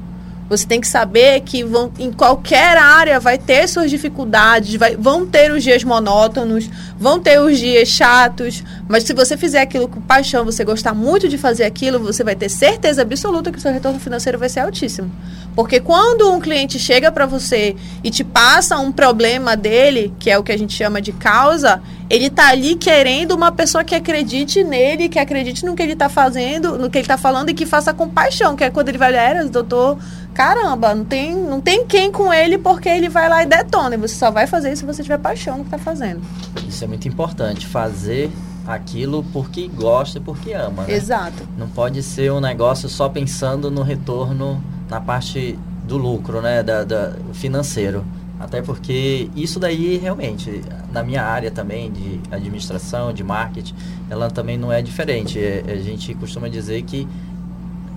Você 0.50 0.66
tem 0.66 0.80
que 0.80 0.88
saber 0.88 1.42
que 1.42 1.64
vão, 1.64 1.92
em 2.00 2.12
qualquer 2.12 2.78
área 2.78 3.20
vai 3.20 3.38
ter 3.38 3.68
suas 3.68 3.90
dificuldades, 3.90 4.76
vai, 4.76 4.96
vão 4.96 5.26
ter 5.26 5.52
os 5.52 5.62
dias 5.62 5.84
monótonos, 5.84 6.70
vão 6.98 7.20
ter 7.20 7.42
os 7.42 7.58
dias 7.58 7.90
chatos, 7.90 8.64
mas 8.88 9.04
se 9.04 9.14
você 9.14 9.36
fizer 9.36 9.62
aquilo 9.62 9.88
com 9.88 10.00
paixão, 10.00 10.46
você 10.46 10.64
gostar 10.64 10.94
muito 10.94 11.28
de 11.28 11.38
fazer 11.38 11.66
aquilo, 11.66 12.00
você 12.00 12.24
vai 12.24 12.36
ter 12.36 12.50
certeza 12.50 13.02
absoluta 13.02 13.52
que 13.52 13.58
o 13.58 13.62
seu 13.62 13.72
retorno 13.72 14.00
financeiro 14.00 14.40
vai 14.40 14.48
ser 14.48 14.62
altíssimo. 14.62 15.12
Porque 15.56 15.80
quando 15.80 16.32
um 16.32 16.40
cliente 16.40 16.80
chega 16.80 17.12
para 17.12 17.26
você 17.26 17.76
e 18.04 18.10
te 18.10 18.24
passa 18.24 18.78
um 18.78 18.92
problema 18.92 19.58
dele, 19.58 20.14
que 20.20 20.30
é 20.30 20.38
o 20.38 20.44
que 20.44 20.52
a 20.52 20.58
gente 20.58 20.74
chama 20.74 21.02
de 21.02 21.12
causa, 21.12 21.82
ele 22.10 22.30
tá 22.30 22.50
ali 22.50 22.76
querendo 22.76 23.32
uma 23.32 23.52
pessoa 23.52 23.84
que 23.84 23.94
acredite 23.94 24.64
nele, 24.64 25.10
que 25.10 25.20
acredite 25.20 25.66
no 25.66 25.76
que 25.76 25.84
ele 25.84 25.94
está 25.94 26.08
fazendo, 26.08 26.78
no 26.78 26.90
que 26.90 26.98
ele 26.98 27.04
está 27.04 27.18
falando 27.18 27.50
e 27.50 27.54
que 27.54 27.66
faça 27.66 27.94
com 27.94 28.08
paixão, 28.08 28.56
que 28.56 28.64
é 28.64 28.70
quando 28.70 28.90
ele 28.90 28.98
vai 28.98 29.10
olhar, 29.10 29.44
doutor, 29.46 29.98
caramba, 30.34 30.96
não 30.96 31.04
tem, 31.04 31.36
não 31.36 31.60
tem 31.60 31.86
quem 31.86 32.12
com 32.12 32.32
ele 32.32 32.58
porque 32.58 32.88
ele 32.88 33.10
vai 33.10 33.28
lá 33.28 33.44
e 33.44 33.46
detona. 33.46 33.96
E 33.96 33.98
você 33.98 34.16
só 34.16 34.32
vai 34.32 34.48
fazer 34.48 34.72
isso 34.72 34.82
se 34.82 34.86
você 34.86 35.04
tiver 35.04 35.18
paixão 35.18 35.58
no 35.58 35.66
que 35.66 35.76
está 35.76 35.80
fazendo. 35.80 36.22
Isso 36.68 36.84
é 36.84 36.88
muito 36.88 37.08
importante, 37.08 37.66
fazer 37.66 38.32
aquilo 38.68 39.24
porque 39.32 39.68
gosta 39.68 40.18
e 40.18 40.22
porque 40.22 40.52
ama. 40.52 40.84
Né? 40.84 40.94
Exato. 40.94 41.48
Não 41.58 41.70
pode 41.70 42.04
ser 42.04 42.32
um 42.32 42.42
negócio 42.42 42.90
só 42.90 43.08
pensando 43.08 43.72
no 43.72 43.82
retorno 43.82 44.62
na 44.90 45.00
parte 45.00 45.58
do 45.88 45.98
lucro, 45.98 46.42
né, 46.42 46.62
da, 46.62 46.84
da 46.84 47.14
financeiro. 47.34 48.06
Até 48.40 48.62
porque 48.62 49.30
isso 49.36 49.60
daí 49.60 49.98
realmente, 49.98 50.62
na 50.92 51.02
minha 51.02 51.24
área 51.24 51.50
também 51.50 51.92
de 51.92 52.20
administração, 52.30 53.12
de 53.12 53.24
marketing, 53.24 53.74
ela 54.10 54.30
também 54.30 54.58
não 54.58 54.72
é 54.72 54.82
diferente. 54.82 55.40
É, 55.40 55.64
a 55.68 55.78
gente 55.78 56.14
costuma 56.14 56.48
dizer 56.48 56.84
que 56.84 57.08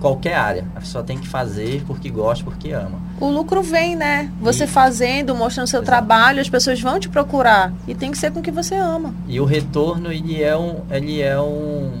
qualquer 0.01 0.33
área. 0.33 0.65
A 0.75 0.79
pessoa 0.79 1.03
tem 1.03 1.17
que 1.17 1.27
fazer 1.27 1.83
porque 1.85 2.09
gosta, 2.09 2.43
porque 2.43 2.71
ama. 2.71 2.99
O 3.19 3.29
lucro 3.29 3.61
vem, 3.61 3.95
né? 3.95 4.31
Você 4.41 4.65
e... 4.65 4.67
fazendo, 4.67 5.35
mostrando 5.35 5.67
seu 5.67 5.81
Exato. 5.81 5.85
trabalho, 5.85 6.41
as 6.41 6.49
pessoas 6.49 6.81
vão 6.81 6.99
te 6.99 7.07
procurar. 7.07 7.71
E 7.87 7.93
tem 7.93 8.11
que 8.11 8.17
ser 8.17 8.31
com 8.31 8.39
o 8.39 8.41
que 8.41 8.51
você 8.51 8.75
ama. 8.75 9.13
E 9.27 9.39
o 9.39 9.45
retorno, 9.45 10.11
ele 10.11 10.41
é, 10.41 10.57
um, 10.57 10.81
ele 10.89 11.21
é 11.21 11.39
um, 11.39 11.91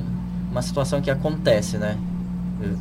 uma 0.51 0.61
situação 0.61 0.99
que 0.99 1.11
acontece, 1.11 1.77
né? 1.77 1.97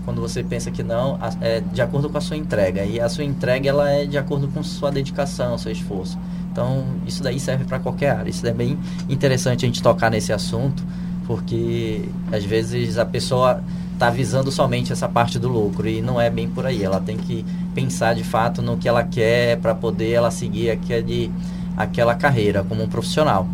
Quando 0.05 0.21
você 0.21 0.43
pensa 0.43 0.71
que 0.71 0.83
não, 0.83 1.19
é 1.41 1.61
de 1.61 1.81
acordo 1.81 2.11
com 2.11 2.19
a 2.19 2.21
sua 2.21 2.37
entrega. 2.37 2.85
E 2.85 2.99
a 3.01 3.09
sua 3.09 3.25
entrega, 3.25 3.69
ela 3.69 3.91
é 3.91 4.05
de 4.05 4.19
acordo 4.19 4.49
com 4.49 4.63
sua 4.63 4.91
dedicação, 4.91 5.57
seu 5.57 5.73
esforço. 5.73 6.19
Então, 6.51 6.85
isso 7.07 7.23
daí 7.23 7.39
serve 7.39 7.65
para 7.65 7.79
qualquer 7.79 8.11
área. 8.11 8.29
Isso 8.29 8.47
é 8.47 8.53
bem 8.53 8.79
interessante 9.09 9.65
a 9.65 9.69
gente 9.69 9.83
tocar 9.83 10.11
nesse 10.11 10.33
assunto, 10.33 10.85
porque 11.27 12.09
às 12.33 12.45
vezes 12.45 12.99
a 12.99 13.07
pessoa 13.07 13.63
está 14.01 14.09
visando 14.09 14.51
somente 14.51 14.95
essa 14.95 15.07
parte 15.07 15.39
do 15.39 15.47
lucro 15.47 15.87
e 15.87 16.01
não 16.01 16.19
é 16.19 16.31
bem 16.31 16.49
por 16.49 16.65
aí. 16.65 16.83
Ela 16.83 17.03
tem 17.03 17.19
que 17.19 17.45
pensar 17.75 18.15
de 18.15 18.25
fato 18.25 18.63
no 18.63 18.79
que 18.79 18.89
ela 18.89 19.05
quer 19.05 19.59
para 19.59 19.75
poder 19.75 20.13
ela 20.13 20.31
seguir 20.31 20.71
aquele, 20.71 21.31
aquela 21.77 22.15
carreira 22.15 22.65
como 22.65 22.83
um 22.83 22.89
profissional. 22.89 23.47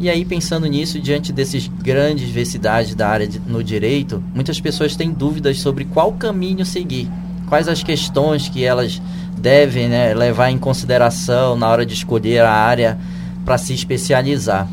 E 0.00 0.10
aí, 0.10 0.24
pensando 0.24 0.66
nisso, 0.66 0.98
diante 0.98 1.32
desses 1.32 1.68
grandes 1.68 2.26
diversidades 2.26 2.96
da 2.96 3.08
área 3.08 3.28
de, 3.28 3.38
no 3.38 3.62
direito, 3.62 4.20
muitas 4.34 4.60
pessoas 4.60 4.96
têm 4.96 5.12
dúvidas 5.12 5.60
sobre 5.60 5.84
qual 5.84 6.10
caminho 6.14 6.66
seguir, 6.66 7.08
quais 7.48 7.68
as 7.68 7.84
questões 7.84 8.48
que 8.48 8.64
elas 8.64 9.00
devem 9.38 9.88
né, 9.88 10.12
levar 10.14 10.50
em 10.50 10.58
consideração 10.58 11.54
na 11.56 11.68
hora 11.68 11.86
de 11.86 11.94
escolher 11.94 12.40
a 12.40 12.50
área 12.52 12.98
para 13.44 13.56
se 13.56 13.72
especializar. 13.72 14.68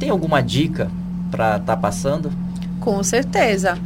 Tem 0.00 0.10
alguma 0.10 0.42
dica 0.42 0.90
para 1.30 1.58
estar 1.58 1.76
tá 1.76 1.76
passando? 1.76 2.32
Com 2.80 3.00
certeza 3.04 3.78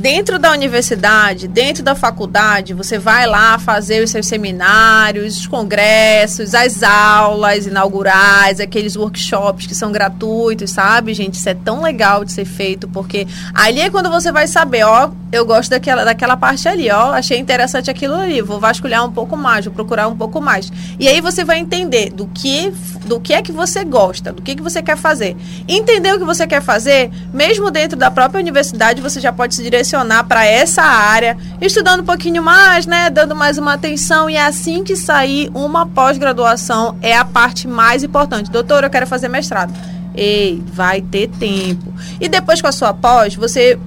dentro 0.00 0.38
da 0.38 0.50
universidade, 0.50 1.46
dentro 1.46 1.82
da 1.82 1.94
faculdade, 1.94 2.72
você 2.72 2.98
vai 2.98 3.26
lá 3.26 3.58
fazer 3.58 4.02
os 4.02 4.10
seus 4.10 4.26
seminários, 4.26 5.40
os 5.40 5.46
congressos, 5.46 6.54
as 6.54 6.82
aulas 6.82 7.66
inaugurais, 7.66 8.60
aqueles 8.60 8.96
workshops 8.96 9.66
que 9.66 9.74
são 9.74 9.92
gratuitos, 9.92 10.70
sabe, 10.70 11.12
gente? 11.12 11.34
Isso 11.34 11.48
é 11.48 11.54
tão 11.54 11.82
legal 11.82 12.24
de 12.24 12.32
ser 12.32 12.46
feito, 12.46 12.88
porque 12.88 13.26
ali 13.54 13.80
é 13.80 13.90
quando 13.90 14.10
você 14.10 14.32
vai 14.32 14.46
saber, 14.46 14.84
ó, 14.84 15.10
eu 15.30 15.44
gosto 15.44 15.70
daquela, 15.70 16.02
daquela 16.02 16.36
parte 16.36 16.66
ali, 16.66 16.90
ó, 16.90 17.12
achei 17.12 17.38
interessante 17.38 17.90
aquilo 17.90 18.14
ali, 18.14 18.40
vou 18.40 18.58
vasculhar 18.58 19.04
um 19.04 19.12
pouco 19.12 19.36
mais, 19.36 19.66
vou 19.66 19.74
procurar 19.74 20.08
um 20.08 20.16
pouco 20.16 20.40
mais. 20.40 20.72
E 20.98 21.08
aí 21.08 21.20
você 21.20 21.44
vai 21.44 21.58
entender 21.58 22.10
do 22.10 22.26
que, 22.26 22.72
do 23.04 23.20
que 23.20 23.34
é 23.34 23.42
que 23.42 23.52
você 23.52 23.84
gosta, 23.84 24.32
do 24.32 24.40
que, 24.40 24.56
que 24.56 24.62
você 24.62 24.82
quer 24.82 24.96
fazer. 24.96 25.36
Entender 25.68 26.14
o 26.14 26.18
que 26.18 26.24
você 26.24 26.46
quer 26.46 26.62
fazer, 26.62 27.10
mesmo 27.34 27.70
dentro 27.70 27.98
da 27.98 28.10
própria 28.10 28.40
universidade, 28.40 29.02
você 29.02 29.20
já 29.20 29.30
pode 29.30 29.54
se 29.54 29.62
direcionar 29.62 29.89
para 30.28 30.44
essa 30.44 30.82
área, 30.82 31.36
estudando 31.60 32.00
um 32.00 32.04
pouquinho 32.04 32.42
mais, 32.42 32.86
né, 32.86 33.10
dando 33.10 33.34
mais 33.34 33.58
uma 33.58 33.74
atenção 33.74 34.28
e 34.28 34.36
assim 34.36 34.84
que 34.84 34.96
sair 34.96 35.50
uma 35.54 35.86
pós-graduação 35.86 36.96
é 37.02 37.16
a 37.16 37.24
parte 37.24 37.66
mais 37.66 38.02
importante. 38.02 38.50
Doutor, 38.50 38.84
eu 38.84 38.90
quero 38.90 39.06
fazer 39.06 39.28
mestrado 39.28 39.72
Ei, 40.14 40.60
vai 40.72 41.00
ter 41.00 41.28
tempo. 41.28 41.94
E 42.20 42.28
depois 42.28 42.60
com 42.60 42.66
a 42.66 42.72
sua 42.72 42.92
pós, 42.92 43.36
você 43.36 43.78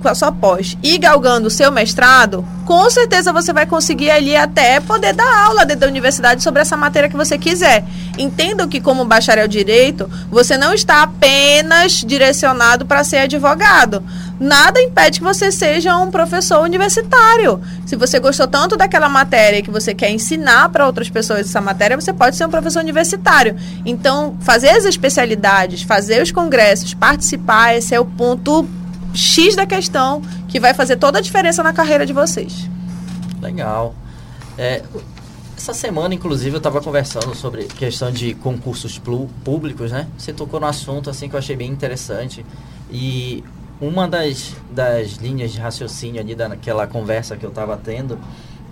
com 0.00 0.08
a 0.08 0.14
sua 0.14 0.30
pós 0.30 0.76
e 0.82 0.98
galgando 0.98 1.48
o 1.48 1.50
seu 1.50 1.72
mestrado, 1.72 2.44
com 2.66 2.88
certeza 2.90 3.32
você 3.32 3.52
vai 3.52 3.64
conseguir 3.66 4.10
ali 4.10 4.36
até 4.36 4.78
poder 4.78 5.14
dar 5.14 5.44
aula 5.46 5.64
dentro 5.64 5.80
da 5.80 5.86
universidade 5.86 6.42
sobre 6.42 6.60
essa 6.60 6.76
matéria 6.76 7.08
que 7.08 7.16
você 7.16 7.38
quiser. 7.38 7.84
Entenda 8.18 8.68
que 8.68 8.80
como 8.80 9.04
bacharel 9.06 9.48
direito, 9.48 10.08
você 10.30 10.58
não 10.58 10.74
está 10.74 11.02
apenas 11.02 11.92
direcionado 11.92 12.84
para 12.84 13.02
ser 13.02 13.18
advogado 13.18 14.04
nada 14.40 14.80
impede 14.80 15.18
que 15.18 15.24
você 15.24 15.52
seja 15.52 15.94
um 15.98 16.10
professor 16.10 16.62
universitário. 16.62 17.60
Se 17.84 17.94
você 17.94 18.18
gostou 18.18 18.48
tanto 18.48 18.74
daquela 18.74 19.08
matéria 19.08 19.60
que 19.60 19.70
você 19.70 19.94
quer 19.94 20.10
ensinar 20.10 20.70
para 20.70 20.86
outras 20.86 21.10
pessoas 21.10 21.40
essa 21.40 21.60
matéria, 21.60 22.00
você 22.00 22.12
pode 22.12 22.36
ser 22.36 22.46
um 22.46 22.50
professor 22.50 22.80
universitário. 22.80 23.54
Então, 23.84 24.38
fazer 24.40 24.70
as 24.70 24.86
especialidades, 24.86 25.82
fazer 25.82 26.22
os 26.22 26.32
congressos, 26.32 26.94
participar, 26.94 27.76
esse 27.76 27.94
é 27.94 28.00
o 28.00 28.06
ponto 28.06 28.66
X 29.12 29.54
da 29.54 29.66
questão 29.66 30.22
que 30.48 30.58
vai 30.58 30.72
fazer 30.72 30.96
toda 30.96 31.18
a 31.18 31.20
diferença 31.20 31.62
na 31.62 31.74
carreira 31.74 32.06
de 32.06 32.14
vocês. 32.14 32.66
Legal. 33.42 33.94
É, 34.56 34.82
essa 35.56 35.74
semana, 35.74 36.14
inclusive, 36.14 36.54
eu 36.54 36.58
estava 36.58 36.80
conversando 36.80 37.34
sobre 37.34 37.64
questão 37.64 38.10
de 38.10 38.32
concursos 38.34 38.98
públicos, 39.44 39.92
né? 39.92 40.06
Você 40.16 40.32
tocou 40.32 40.58
no 40.58 40.66
assunto 40.66 41.10
assim 41.10 41.28
que 41.28 41.34
eu 41.34 41.38
achei 41.38 41.54
bem 41.54 41.70
interessante. 41.70 42.44
E 42.90 43.44
uma 43.80 44.06
das, 44.06 44.54
das 44.70 45.12
linhas 45.12 45.52
de 45.52 45.58
raciocínio 45.58 46.20
ali 46.20 46.34
daquela 46.34 46.86
conversa 46.86 47.36
que 47.36 47.44
eu 47.44 47.50
estava 47.50 47.76
tendo 47.76 48.18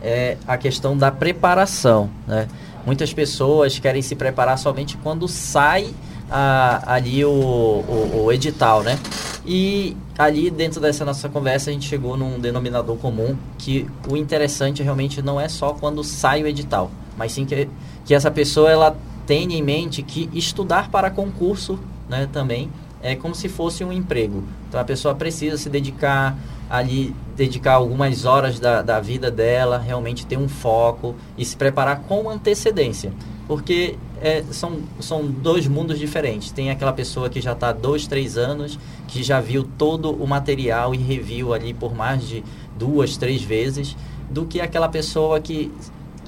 é 0.03 0.37
a 0.47 0.57
questão 0.57 0.97
da 0.97 1.11
preparação, 1.11 2.11
né? 2.27 2.47
Muitas 2.87 3.13
pessoas 3.13 3.79
querem 3.79 4.01
se 4.01 4.15
preparar 4.15 4.57
somente 4.59 4.97
quando 4.99 5.27
sai 5.27 5.93
a, 6.31 6.95
ali 6.95 7.25
o, 7.25 7.31
o, 7.31 8.25
o, 8.25 8.33
edital, 8.33 8.83
né? 8.83 8.99
E 9.45 9.97
ali 10.17 10.51
dentro 10.51 10.81
dessa 10.81 11.05
nossa 11.05 11.29
conversa 11.29 11.71
a 11.71 11.73
gente 11.73 11.89
chegou 11.89 12.17
num 12.17 12.39
denominador 12.39 12.97
comum 12.97 13.37
que 13.57 13.87
o 14.09 14.17
interessante 14.17 14.83
realmente 14.83 15.21
não 15.23 15.41
é 15.41 15.49
só 15.49 15.73
quando 15.73 16.05
sai 16.05 16.43
o 16.43 16.47
edital, 16.47 16.91
mas 17.17 17.33
sim 17.33 17.45
que, 17.45 17.69
que 18.05 18.15
essa 18.15 18.31
pessoa 18.31 18.71
ela 18.71 18.97
tenha 19.27 19.57
em 19.57 19.63
mente 19.63 20.03
que 20.03 20.31
estudar 20.33 20.91
para 20.91 21.11
concurso, 21.11 21.79
né, 22.09 22.29
também 22.33 22.71
é 23.03 23.15
como 23.15 23.35
se 23.35 23.49
fosse 23.49 23.85
um 23.85 23.93
emprego. 23.93 24.45
Então 24.69 24.81
a 24.81 24.85
pessoa 24.85 25.15
precisa 25.15 25.57
se 25.57 25.69
dedicar 25.69 26.37
ali, 26.69 27.15
dedicar 27.37 27.75
algumas 27.75 28.25
horas 28.25 28.61
da, 28.61 28.83
da 28.83 29.01
vida 29.01 29.31
dela, 29.31 29.79
realmente 29.79 30.27
ter 30.27 30.37
um 30.37 30.49
foco 30.49 31.15
e 31.37 31.45
se 31.45 31.57
preparar 31.57 32.01
com 32.01 32.29
antecedência. 32.29 33.13
Porque 33.47 33.97
é, 34.21 34.45
são, 34.51 34.81
são 35.01 35.27
dois 35.27 35.67
mundos 35.67 35.99
diferentes. 35.99 36.51
Tem 36.51 36.71
aquela 36.71 36.93
pessoa 36.93 37.31
que 37.31 37.41
já 37.41 37.53
está 37.53 37.73
dois, 37.73 38.07
três 38.07 38.37
anos, 38.37 38.79
que 39.07 39.23
já 39.23 39.41
viu 39.41 39.67
todo 39.79 40.11
o 40.11 40.27
material 40.27 40.95
e 40.95 40.99
reviu 40.99 41.55
ali 41.55 41.73
por 41.73 41.95
mais 41.95 42.27
de 42.27 42.45
duas, 42.77 43.17
três 43.17 43.43
vezes, 43.43 43.97
do 44.31 44.45
que 44.45 44.61
aquela 44.61 44.89
pessoa 44.89 45.41
que 45.41 45.73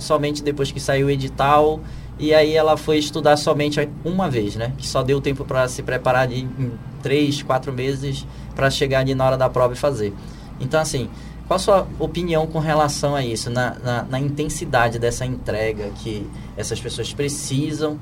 somente 0.00 0.42
depois 0.42 0.72
que 0.72 0.80
saiu 0.80 1.06
o 1.06 1.10
edital 1.10 1.80
e 2.18 2.34
aí 2.34 2.54
ela 2.54 2.76
foi 2.76 2.98
estudar 2.98 3.36
somente 3.36 3.88
uma 4.04 4.28
vez, 4.28 4.54
né? 4.54 4.72
Que 4.76 4.86
só 4.86 5.02
deu 5.02 5.20
tempo 5.20 5.44
para 5.44 5.66
se 5.68 5.82
preparar 5.82 6.24
ali 6.24 6.42
em 6.42 6.72
três, 7.02 7.42
quatro 7.42 7.72
meses 7.72 8.26
para 8.54 8.70
chegar 8.70 9.00
ali 9.00 9.14
na 9.14 9.24
hora 9.24 9.38
da 9.38 9.48
prova 9.48 9.72
e 9.72 9.76
fazer. 9.76 10.12
Então, 10.60 10.78
assim, 10.78 11.08
qual 11.46 11.56
a 11.56 11.58
sua 11.58 11.88
opinião 11.98 12.46
com 12.46 12.58
relação 12.58 13.16
a 13.16 13.24
isso, 13.24 13.48
na, 13.48 13.74
na, 13.82 14.02
na 14.02 14.20
intensidade 14.20 14.98
dessa 14.98 15.24
entrega 15.24 15.90
que 16.02 16.28
essas 16.56 16.78
pessoas 16.78 17.12
precisam 17.14 17.98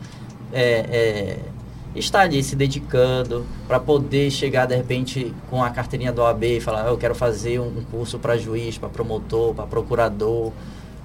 é, 0.52 0.62
é, 0.90 1.38
estar 1.94 2.22
ali 2.22 2.42
se 2.42 2.56
dedicando 2.56 3.46
para 3.66 3.78
poder 3.78 4.30
chegar, 4.30 4.66
de 4.66 4.76
repente, 4.76 5.32
com 5.48 5.62
a 5.62 5.70
carteirinha 5.70 6.12
do 6.12 6.22
OAB 6.22 6.42
e 6.44 6.60
falar, 6.60 6.88
eu 6.88 6.98
quero 6.98 7.14
fazer 7.14 7.60
um 7.60 7.82
curso 7.90 8.18
para 8.18 8.36
juiz, 8.36 8.76
para 8.76 8.88
promotor, 8.88 9.54
para 9.54 9.66
procurador, 9.66 10.52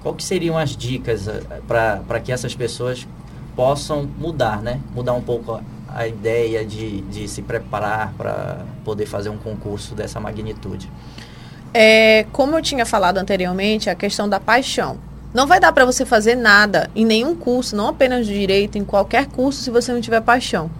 qual 0.04 0.14
que 0.14 0.22
seriam 0.22 0.58
as 0.58 0.76
dicas 0.76 1.26
eh, 1.26 1.40
para 1.66 2.20
que 2.20 2.30
essas 2.30 2.54
pessoas 2.54 3.08
possam 3.56 4.06
mudar, 4.18 4.60
né? 4.60 4.78
Mudar 4.94 5.14
um 5.14 5.22
pouco 5.22 5.58
a 5.88 6.06
ideia 6.06 6.62
de, 6.62 7.00
de 7.00 7.26
se 7.26 7.40
preparar 7.40 8.12
para 8.18 8.58
poder 8.84 9.06
fazer 9.06 9.30
um 9.30 9.38
concurso 9.38 9.94
dessa 9.94 10.20
magnitude. 10.20 10.90
É, 11.72 12.26
como 12.32 12.54
eu 12.54 12.60
tinha 12.60 12.84
falado 12.84 13.16
anteriormente, 13.16 13.88
a 13.88 13.94
questão 13.94 14.28
da 14.28 14.38
paixão. 14.38 14.98
Não 15.32 15.46
vai 15.46 15.58
dar 15.58 15.72
para 15.72 15.86
você 15.86 16.04
fazer 16.04 16.34
nada 16.34 16.90
em 16.94 17.04
nenhum 17.04 17.34
curso, 17.34 17.74
não 17.74 17.88
apenas 17.88 18.26
de 18.26 18.38
direito, 18.38 18.76
em 18.76 18.84
qualquer 18.84 19.26
curso, 19.26 19.62
se 19.62 19.70
você 19.70 19.90
não 19.92 20.00
tiver 20.00 20.20
paixão. 20.20 20.70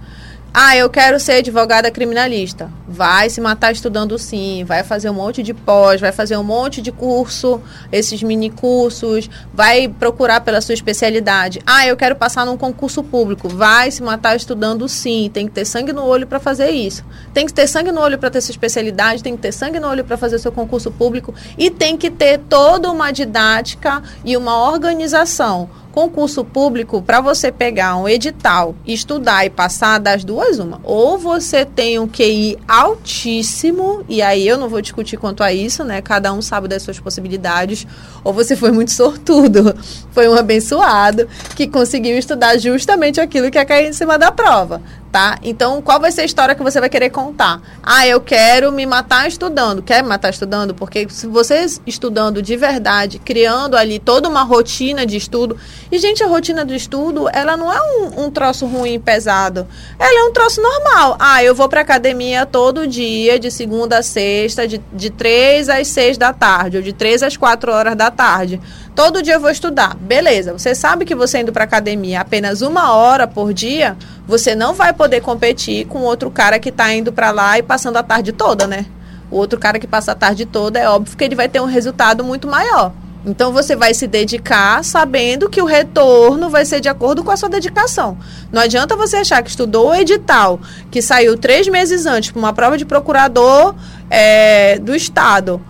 Ah, 0.52 0.76
eu 0.76 0.90
quero 0.90 1.18
ser 1.18 1.32
advogada 1.38 1.90
criminalista. 1.90 2.70
Vai 2.94 3.28
se 3.28 3.40
matar 3.40 3.72
estudando 3.72 4.16
sim, 4.16 4.62
vai 4.62 4.84
fazer 4.84 5.10
um 5.10 5.14
monte 5.14 5.42
de 5.42 5.52
pós, 5.52 6.00
vai 6.00 6.12
fazer 6.12 6.36
um 6.36 6.44
monte 6.44 6.80
de 6.80 6.92
curso, 6.92 7.60
esses 7.90 8.22
mini 8.22 8.50
cursos, 8.50 9.28
vai 9.52 9.88
procurar 9.88 10.42
pela 10.42 10.60
sua 10.60 10.74
especialidade. 10.74 11.60
Ah, 11.66 11.84
eu 11.88 11.96
quero 11.96 12.14
passar 12.14 12.46
num 12.46 12.56
concurso 12.56 13.02
público. 13.02 13.48
Vai 13.48 13.90
se 13.90 14.00
matar 14.00 14.36
estudando 14.36 14.88
sim, 14.88 15.28
tem 15.34 15.48
que 15.48 15.52
ter 15.52 15.64
sangue 15.64 15.92
no 15.92 16.04
olho 16.04 16.24
para 16.24 16.38
fazer 16.38 16.70
isso. 16.70 17.04
Tem 17.32 17.44
que 17.46 17.52
ter 17.52 17.66
sangue 17.66 17.90
no 17.90 18.00
olho 18.00 18.16
para 18.16 18.30
ter 18.30 18.40
sua 18.40 18.52
especialidade, 18.52 19.24
tem 19.24 19.34
que 19.34 19.42
ter 19.42 19.50
sangue 19.50 19.80
no 19.80 19.88
olho 19.88 20.04
para 20.04 20.16
fazer 20.16 20.38
seu 20.38 20.52
concurso 20.52 20.92
público 20.92 21.34
e 21.58 21.72
tem 21.72 21.96
que 21.96 22.12
ter 22.12 22.38
toda 22.48 22.92
uma 22.92 23.10
didática 23.10 24.04
e 24.24 24.36
uma 24.36 24.70
organização 24.70 25.68
concurso 25.94 26.44
público, 26.44 27.00
para 27.00 27.20
você 27.20 27.52
pegar 27.52 27.96
um 27.96 28.08
edital, 28.08 28.74
estudar 28.84 29.46
e 29.46 29.50
passar 29.50 30.00
das 30.00 30.24
duas, 30.24 30.58
uma. 30.58 30.80
Ou 30.82 31.16
você 31.16 31.64
tem 31.64 32.00
um 32.00 32.08
QI 32.08 32.58
altíssimo, 32.84 34.04
e 34.08 34.20
aí 34.22 34.46
eu 34.46 34.58
não 34.58 34.68
vou 34.68 34.80
discutir 34.80 35.16
quanto 35.16 35.42
a 35.42 35.52
isso, 35.52 35.84
né? 35.84 36.00
Cada 36.02 36.32
um 36.32 36.42
sabe 36.42 36.68
das 36.68 36.82
suas 36.82 36.98
possibilidades. 36.98 37.86
Ou 38.22 38.32
você 38.32 38.56
foi 38.56 38.70
muito 38.70 38.92
sortudo, 38.92 39.74
foi 40.12 40.28
um 40.28 40.34
abençoado 40.34 41.28
que 41.56 41.66
conseguiu 41.66 42.16
estudar 42.18 42.58
justamente 42.58 43.20
aquilo 43.20 43.50
que 43.50 43.58
é 43.58 43.64
cair 43.64 43.88
em 43.88 43.92
cima 43.92 44.18
da 44.18 44.30
prova 44.30 44.80
tá? 45.14 45.38
Então, 45.44 45.80
qual 45.80 46.00
vai 46.00 46.10
ser 46.10 46.22
a 46.22 46.24
história 46.24 46.56
que 46.56 46.62
você 46.64 46.80
vai 46.80 46.88
querer 46.88 47.08
contar? 47.08 47.62
Ah, 47.80 48.04
eu 48.04 48.20
quero 48.20 48.72
me 48.72 48.84
matar 48.84 49.28
estudando. 49.28 49.80
Quer 49.80 50.02
me 50.02 50.08
matar 50.08 50.30
estudando? 50.30 50.74
Porque 50.74 51.06
se 51.08 51.28
você 51.28 51.64
estudando 51.86 52.42
de 52.42 52.56
verdade, 52.56 53.20
criando 53.20 53.76
ali 53.76 54.00
toda 54.00 54.28
uma 54.28 54.42
rotina 54.42 55.06
de 55.06 55.16
estudo. 55.16 55.56
E, 55.92 55.98
gente, 55.98 56.24
a 56.24 56.26
rotina 56.26 56.64
do 56.64 56.74
estudo, 56.74 57.28
ela 57.32 57.56
não 57.56 57.72
é 57.72 57.80
um, 57.80 58.24
um 58.24 58.30
troço 58.30 58.66
ruim, 58.66 58.98
pesado. 58.98 59.68
Ela 60.00 60.26
é 60.26 60.28
um 60.28 60.32
troço 60.32 60.60
normal. 60.60 61.16
Ah, 61.20 61.44
eu 61.44 61.54
vou 61.54 61.68
pra 61.68 61.82
academia 61.82 62.44
todo 62.44 62.84
dia, 62.84 63.38
de 63.38 63.52
segunda 63.52 63.98
a 63.98 64.02
sexta, 64.02 64.66
de, 64.66 64.82
de 64.92 65.10
3 65.10 65.68
às 65.68 65.86
6 65.86 66.18
da 66.18 66.32
tarde, 66.32 66.78
ou 66.78 66.82
de 66.82 66.92
3 66.92 67.22
às 67.22 67.36
4 67.36 67.70
horas 67.70 67.94
da 67.94 68.10
tarde. 68.10 68.60
Todo 68.94 69.22
dia 69.22 69.34
eu 69.34 69.40
vou 69.40 69.50
estudar. 69.50 69.96
Beleza, 69.96 70.52
você 70.52 70.72
sabe 70.72 71.04
que 71.04 71.16
você 71.16 71.40
indo 71.40 71.52
para 71.52 71.64
academia 71.64 72.20
apenas 72.20 72.62
uma 72.62 72.94
hora 72.94 73.26
por 73.26 73.52
dia, 73.52 73.96
você 74.24 74.54
não 74.54 74.72
vai 74.72 74.92
poder 74.92 75.20
competir 75.20 75.86
com 75.86 76.02
outro 76.02 76.30
cara 76.30 76.60
que 76.60 76.68
está 76.68 76.92
indo 76.94 77.12
para 77.12 77.32
lá 77.32 77.58
e 77.58 77.62
passando 77.62 77.96
a 77.96 78.04
tarde 78.04 78.32
toda, 78.32 78.68
né? 78.68 78.86
O 79.32 79.36
outro 79.36 79.58
cara 79.58 79.80
que 79.80 79.86
passa 79.86 80.12
a 80.12 80.14
tarde 80.14 80.46
toda, 80.46 80.78
é 80.78 80.88
óbvio 80.88 81.16
que 81.16 81.24
ele 81.24 81.34
vai 81.34 81.48
ter 81.48 81.60
um 81.60 81.64
resultado 81.64 82.22
muito 82.22 82.46
maior. 82.46 82.92
Então 83.26 83.52
você 83.52 83.74
vai 83.74 83.94
se 83.94 84.06
dedicar 84.06 84.84
sabendo 84.84 85.50
que 85.50 85.60
o 85.60 85.64
retorno 85.64 86.48
vai 86.48 86.64
ser 86.64 86.78
de 86.78 86.88
acordo 86.88 87.24
com 87.24 87.32
a 87.32 87.36
sua 87.36 87.48
dedicação. 87.48 88.16
Não 88.52 88.62
adianta 88.62 88.94
você 88.94 89.16
achar 89.16 89.42
que 89.42 89.50
estudou 89.50 89.88
o 89.88 89.94
edital, 89.94 90.60
que 90.88 91.02
saiu 91.02 91.36
três 91.36 91.66
meses 91.66 92.06
antes 92.06 92.30
para 92.30 92.38
uma 92.38 92.52
prova 92.52 92.78
de 92.78 92.84
procurador 92.84 93.74
é, 94.08 94.78
do 94.78 94.94
Estado 94.94 95.60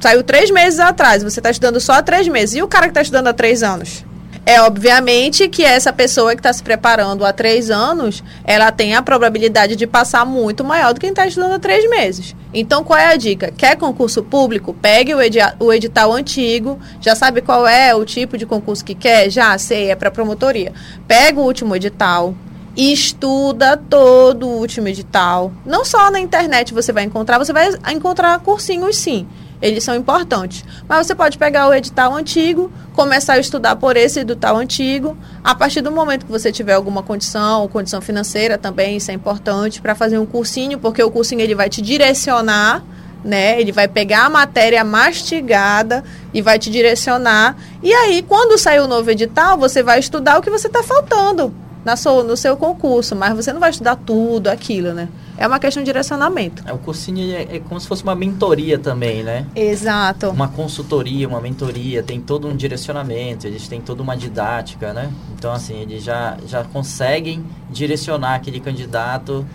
Saiu 0.00 0.22
três 0.22 0.50
meses 0.50 0.78
atrás, 0.78 1.22
você 1.22 1.40
está 1.40 1.50
estudando 1.50 1.80
só 1.80 1.94
há 1.94 2.02
três 2.02 2.28
meses. 2.28 2.56
E 2.56 2.62
o 2.62 2.68
cara 2.68 2.84
que 2.86 2.90
está 2.90 3.02
estudando 3.02 3.28
há 3.28 3.32
três 3.32 3.62
anos? 3.62 4.04
É 4.48 4.60
obviamente 4.62 5.48
que 5.48 5.64
essa 5.64 5.92
pessoa 5.92 6.32
que 6.32 6.38
está 6.38 6.52
se 6.52 6.62
preparando 6.62 7.24
há 7.24 7.32
três 7.32 7.68
anos, 7.68 8.22
ela 8.44 8.70
tem 8.70 8.94
a 8.94 9.02
probabilidade 9.02 9.74
de 9.74 9.88
passar 9.88 10.24
muito 10.24 10.62
maior 10.62 10.94
do 10.94 11.00
que 11.00 11.06
quem 11.06 11.10
está 11.10 11.26
estudando 11.26 11.54
há 11.54 11.58
três 11.58 11.90
meses. 11.90 12.36
Então, 12.54 12.84
qual 12.84 12.96
é 12.96 13.08
a 13.08 13.16
dica? 13.16 13.50
Quer 13.50 13.76
concurso 13.76 14.22
público? 14.22 14.72
Pegue 14.72 15.14
o, 15.14 15.18
o 15.58 15.72
edital 15.72 16.12
antigo. 16.12 16.78
Já 17.00 17.16
sabe 17.16 17.40
qual 17.40 17.66
é 17.66 17.92
o 17.92 18.04
tipo 18.04 18.38
de 18.38 18.46
concurso 18.46 18.84
que 18.84 18.94
quer? 18.94 19.28
Já 19.30 19.58
sei, 19.58 19.90
é 19.90 19.96
para 19.96 20.12
promotoria. 20.12 20.72
Pega 21.08 21.40
o 21.40 21.44
último 21.44 21.74
edital, 21.74 22.32
estuda 22.76 23.76
todo 23.76 24.46
o 24.46 24.58
último 24.58 24.88
edital. 24.88 25.52
Não 25.64 25.84
só 25.84 26.10
na 26.10 26.20
internet 26.20 26.74
você 26.74 26.92
vai 26.92 27.04
encontrar, 27.04 27.38
você 27.38 27.52
vai 27.52 27.70
encontrar 27.92 28.38
cursinhos 28.40 28.96
sim 28.96 29.26
eles 29.60 29.84
são 29.84 29.94
importantes. 29.94 30.64
Mas 30.88 31.06
você 31.06 31.14
pode 31.14 31.38
pegar 31.38 31.68
o 31.68 31.74
edital 31.74 32.14
antigo, 32.14 32.70
começar 32.92 33.34
a 33.34 33.38
estudar 33.38 33.76
por 33.76 33.96
esse 33.96 34.20
edital 34.20 34.56
antigo. 34.56 35.16
A 35.42 35.54
partir 35.54 35.80
do 35.80 35.90
momento 35.90 36.26
que 36.26 36.32
você 36.32 36.52
tiver 36.52 36.74
alguma 36.74 37.02
condição, 37.02 37.62
ou 37.62 37.68
condição 37.68 38.00
financeira 38.00 38.58
também, 38.58 38.96
isso 38.96 39.10
é 39.10 39.14
importante, 39.14 39.80
para 39.80 39.94
fazer 39.94 40.18
um 40.18 40.26
cursinho, 40.26 40.78
porque 40.78 41.02
o 41.02 41.10
cursinho 41.10 41.40
ele 41.40 41.54
vai 41.54 41.68
te 41.68 41.80
direcionar, 41.80 42.84
né? 43.24 43.60
Ele 43.60 43.72
vai 43.72 43.88
pegar 43.88 44.26
a 44.26 44.30
matéria 44.30 44.84
mastigada 44.84 46.04
e 46.32 46.42
vai 46.42 46.58
te 46.58 46.70
direcionar. 46.70 47.56
E 47.82 47.92
aí, 47.92 48.22
quando 48.22 48.58
sair 48.58 48.80
o 48.80 48.86
novo 48.86 49.10
edital, 49.10 49.56
você 49.56 49.82
vai 49.82 49.98
estudar 49.98 50.38
o 50.38 50.42
que 50.42 50.50
você 50.50 50.66
está 50.66 50.82
faltando 50.82 51.65
na 51.86 51.94
sua, 51.94 52.24
no 52.24 52.36
seu 52.36 52.56
concurso, 52.56 53.14
mas 53.14 53.32
você 53.32 53.52
não 53.52 53.60
vai 53.60 53.70
estudar 53.70 53.94
tudo 53.94 54.48
aquilo, 54.48 54.92
né? 54.92 55.08
É 55.38 55.46
uma 55.46 55.60
questão 55.60 55.80
de 55.80 55.86
direcionamento. 55.86 56.64
É, 56.66 56.72
o 56.72 56.78
cursinho 56.78 57.32
é, 57.32 57.42
é, 57.42 57.60
como 57.60 57.80
se 57.80 57.86
fosse 57.86 58.02
uma 58.02 58.16
mentoria 58.16 58.76
também, 58.76 59.22
né? 59.22 59.46
Exato. 59.54 60.30
Uma 60.30 60.48
consultoria, 60.48 61.28
uma 61.28 61.40
mentoria, 61.40 62.02
tem 62.02 62.20
todo 62.20 62.48
um 62.48 62.56
direcionamento, 62.56 63.46
eles 63.46 63.68
têm 63.68 63.80
toda 63.80 64.02
uma 64.02 64.16
didática, 64.16 64.92
né? 64.92 65.12
Então, 65.38 65.52
assim, 65.52 65.80
eles 65.80 66.02
já, 66.02 66.36
já 66.48 66.64
conseguem 66.64 67.44
direcionar 67.70 68.34
aquele 68.34 68.58
candidato 68.58 69.46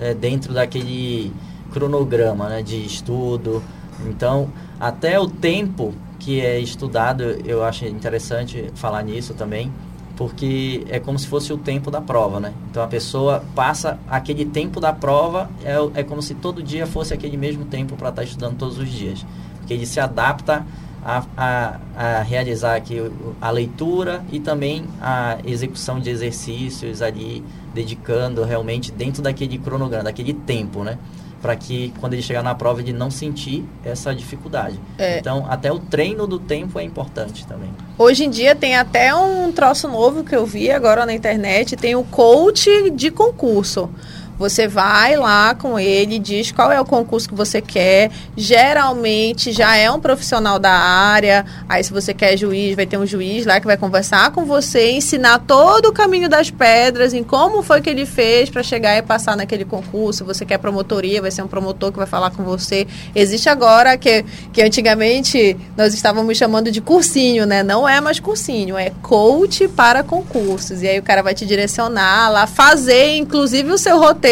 é, 0.00 0.14
dentro 0.14 0.54
daquele 0.54 1.34
cronograma 1.70 2.48
né, 2.48 2.62
de 2.62 2.82
estudo. 2.82 3.62
Então, 4.06 4.50
até 4.80 5.20
o 5.20 5.28
tempo 5.28 5.92
que 6.18 6.40
é 6.40 6.58
estudado, 6.58 7.24
eu 7.44 7.62
acho 7.62 7.84
interessante 7.84 8.70
falar 8.74 9.02
nisso 9.02 9.34
também 9.34 9.70
porque 10.16 10.84
é 10.88 11.00
como 11.00 11.18
se 11.18 11.26
fosse 11.26 11.52
o 11.52 11.58
tempo 11.58 11.90
da 11.90 12.00
prova, 12.00 12.38
né? 12.38 12.52
Então 12.70 12.82
a 12.82 12.86
pessoa 12.86 13.44
passa 13.54 13.98
aquele 14.08 14.44
tempo 14.44 14.80
da 14.80 14.92
prova, 14.92 15.50
é, 15.64 16.00
é 16.00 16.02
como 16.02 16.22
se 16.22 16.34
todo 16.34 16.62
dia 16.62 16.86
fosse 16.86 17.12
aquele 17.12 17.36
mesmo 17.36 17.64
tempo 17.64 17.96
para 17.96 18.10
estar 18.10 18.22
tá 18.22 18.28
estudando 18.28 18.56
todos 18.56 18.78
os 18.78 18.88
dias. 18.88 19.24
Porque 19.58 19.74
ele 19.74 19.86
se 19.86 19.98
adapta 19.98 20.64
a, 21.04 21.24
a, 21.36 21.80
a, 21.96 22.22
realizar 22.22 22.76
aqui 22.76 23.10
a 23.40 23.50
leitura 23.50 24.24
e 24.32 24.38
também 24.38 24.84
a 25.00 25.38
execução 25.44 25.98
de 25.98 26.10
exercícios 26.10 27.02
ali, 27.02 27.44
dedicando 27.74 28.44
realmente 28.44 28.92
dentro 28.92 29.22
daquele 29.22 29.58
cronograma, 29.58 30.04
daquele 30.04 30.32
tempo, 30.32 30.84
né? 30.84 30.98
Para 31.44 31.54
que 31.56 31.92
quando 32.00 32.14
ele 32.14 32.22
chegar 32.22 32.42
na 32.42 32.54
prova 32.54 32.80
ele 32.80 32.94
não 32.94 33.10
sentir 33.10 33.66
essa 33.84 34.14
dificuldade. 34.14 34.80
É. 34.96 35.18
Então, 35.18 35.44
até 35.46 35.70
o 35.70 35.78
treino 35.78 36.26
do 36.26 36.38
tempo 36.38 36.78
é 36.78 36.82
importante 36.82 37.46
também. 37.46 37.68
Hoje 37.98 38.24
em 38.24 38.30
dia 38.30 38.56
tem 38.56 38.76
até 38.76 39.14
um 39.14 39.52
troço 39.52 39.86
novo 39.86 40.24
que 40.24 40.34
eu 40.34 40.46
vi 40.46 40.70
agora 40.70 41.04
na 41.04 41.12
internet, 41.12 41.76
tem 41.76 41.94
o 41.94 42.02
coach 42.02 42.90
de 42.92 43.10
concurso. 43.10 43.90
Você 44.38 44.66
vai 44.66 45.16
lá 45.16 45.54
com 45.54 45.78
ele, 45.78 46.18
diz 46.18 46.50
qual 46.52 46.72
é 46.72 46.80
o 46.80 46.84
concurso 46.84 47.28
que 47.28 47.34
você 47.34 47.60
quer. 47.60 48.10
Geralmente 48.36 49.52
já 49.52 49.76
é 49.76 49.90
um 49.90 50.00
profissional 50.00 50.58
da 50.58 50.72
área. 50.72 51.44
Aí, 51.68 51.82
se 51.82 51.92
você 51.92 52.12
quer 52.12 52.36
juiz, 52.36 52.74
vai 52.74 52.86
ter 52.86 52.98
um 52.98 53.06
juiz 53.06 53.46
lá 53.46 53.60
que 53.60 53.66
vai 53.66 53.76
conversar 53.76 54.30
com 54.32 54.44
você, 54.44 54.92
ensinar 54.92 55.40
todo 55.40 55.86
o 55.86 55.92
caminho 55.92 56.28
das 56.28 56.50
pedras, 56.50 57.14
em 57.14 57.22
como 57.22 57.62
foi 57.62 57.80
que 57.80 57.90
ele 57.90 58.06
fez 58.06 58.50
para 58.50 58.62
chegar 58.62 58.96
e 58.96 59.02
passar 59.02 59.36
naquele 59.36 59.64
concurso. 59.64 60.18
Se 60.18 60.24
você 60.24 60.44
quer 60.44 60.58
promotoria, 60.58 61.22
vai 61.22 61.30
ser 61.30 61.42
um 61.42 61.48
promotor 61.48 61.92
que 61.92 61.98
vai 61.98 62.06
falar 62.06 62.30
com 62.30 62.42
você. 62.42 62.86
Existe 63.14 63.48
agora 63.48 63.96
que, 63.96 64.24
que 64.52 64.62
antigamente 64.62 65.56
nós 65.76 65.94
estávamos 65.94 66.36
chamando 66.36 66.70
de 66.70 66.80
cursinho, 66.80 67.46
né? 67.46 67.62
Não 67.62 67.88
é 67.88 68.00
mais 68.00 68.20
cursinho, 68.20 68.76
é 68.76 68.90
coach 69.02 69.68
para 69.68 70.02
concursos. 70.02 70.82
E 70.82 70.88
aí 70.88 70.98
o 70.98 71.02
cara 71.02 71.22
vai 71.22 71.34
te 71.34 71.46
direcionar 71.46 72.30
lá, 72.30 72.46
fazer 72.46 73.16
inclusive 73.16 73.70
o 73.70 73.78
seu 73.78 73.98
roteiro, 73.98 74.23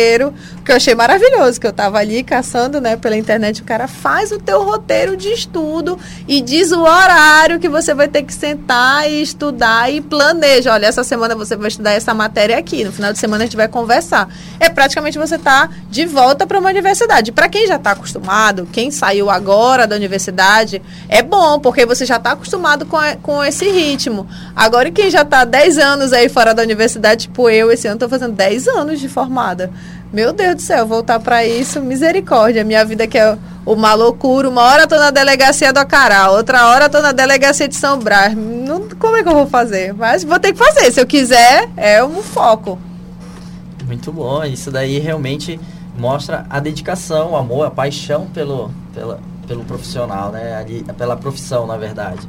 que 0.65 0.73
eu 0.73 0.77
achei 0.77 0.95
maravilhoso, 0.95 1.61
que 1.61 1.67
eu 1.67 1.71
estava 1.71 1.99
ali 1.99 2.23
caçando, 2.23 2.81
né, 2.81 2.97
pela 2.97 3.17
internet, 3.17 3.61
o 3.61 3.65
cara 3.65 3.87
faz 3.87 4.33
o 4.33 4.39
teu 4.39 4.63
roteiro 4.63 5.17
de 5.17 5.29
estudo 5.29 5.99
e 6.27 6.41
diz 6.41 6.73
o 6.73 6.81
horário 6.81 7.59
que 7.59 7.69
você 7.69 7.93
vai 7.93 8.09
ter 8.09 8.23
que 8.23 8.33
sentar 8.33 9.11
e 9.11 9.21
estudar 9.21 9.93
e 9.93 10.01
planeja. 10.01 10.73
Olha, 10.73 10.87
essa 10.87 11.05
semana 11.05 11.35
você 11.35 11.57
vai 11.57 11.69
estudar 11.69 11.93
essa 11.93 12.15
matéria 12.15 12.57
aqui, 12.57 12.85
no 12.85 12.93
final 12.93 13.13
de 13.13 13.19
semana 13.19 13.45
a 13.45 13.47
gente 13.47 13.57
vai 13.57 13.69
conversar. 13.69 14.29
É 14.59 14.69
praticamente 14.69 15.19
você 15.19 15.39
tá 15.39 15.69
de 15.91 16.07
volta 16.07 16.47
para 16.47 16.59
uma 16.59 16.71
universidade. 16.71 17.33
Para 17.33 17.49
quem 17.49 17.67
já 17.67 17.77
está 17.77 17.91
acostumado, 17.91 18.67
quem 18.73 18.91
saiu 18.91 19.29
agora 19.29 19.87
da 19.87 19.97
universidade, 19.97 20.81
é 21.09 21.23
bom, 21.23 21.59
porque 21.59 21.85
você 21.85 22.07
já 22.07 22.17
está 22.17 22.33
acostumado 22.33 22.87
com, 22.87 22.99
com 23.21 23.45
esse 23.45 23.69
ritmo. 23.69 24.27
Agora, 24.55 24.91
quem 24.91 25.11
já 25.11 25.23
está 25.23 25.45
10 25.45 25.79
anos 25.79 26.13
aí 26.13 26.29
fora 26.29 26.55
da 26.55 26.63
universidade, 26.63 27.23
tipo 27.23 27.51
eu, 27.51 27.71
esse 27.71 27.87
ano 27.87 27.97
estou 27.97 28.09
fazendo 28.09 28.33
10 28.33 28.69
anos 28.69 29.01
de 29.01 29.09
formada. 29.09 29.71
Meu 30.13 30.31
Deus 30.31 30.57
do 30.57 30.63
céu, 30.63 30.87
voltar 30.87 31.19
para 31.21 31.47
isso, 31.47 31.81
misericórdia. 31.81 32.63
Minha 32.63 32.85
vida 32.85 33.07
que 33.07 33.17
é 33.17 33.39
uma 33.65 33.95
loucura. 33.95 34.47
Uma 34.47 34.61
hora 34.61 34.83
estou 34.83 34.99
na 34.99 35.11
delegacia 35.11 35.73
do 35.73 35.79
Acará, 35.79 36.31
outra 36.31 36.69
hora 36.69 36.85
estou 36.85 37.01
na 37.01 37.13
delegacia 37.13 37.67
de 37.67 37.75
São 37.75 37.99
Brás. 37.99 38.37
Não, 38.37 38.89
como 38.99 39.17
é 39.17 39.23
que 39.23 39.29
eu 39.31 39.35
vou 39.35 39.47
fazer? 39.47 39.95
Mas 39.95 40.23
vou 40.23 40.39
ter 40.39 40.53
que 40.53 40.59
fazer. 40.59 40.93
Se 40.93 41.01
eu 41.01 41.07
quiser, 41.07 41.71
é 41.79 42.05
um 42.05 42.23
foco. 42.23 42.79
Muito 43.87 44.13
bom. 44.13 44.45
Isso 44.45 44.71
daí 44.71 44.99
realmente 44.99 45.59
mostra 45.97 46.45
a 46.51 46.61
dedicação, 46.61 47.31
o 47.31 47.37
amor, 47.37 47.67
a 47.67 47.71
paixão 47.71 48.27
pelo, 48.27 48.71
pela, 48.93 49.19
pelo 49.47 49.65
profissional, 49.65 50.31
né? 50.31 50.57
Ali, 50.57 50.85
pela 50.99 51.17
profissão, 51.17 51.67
na 51.67 51.79
verdade. 51.79 52.29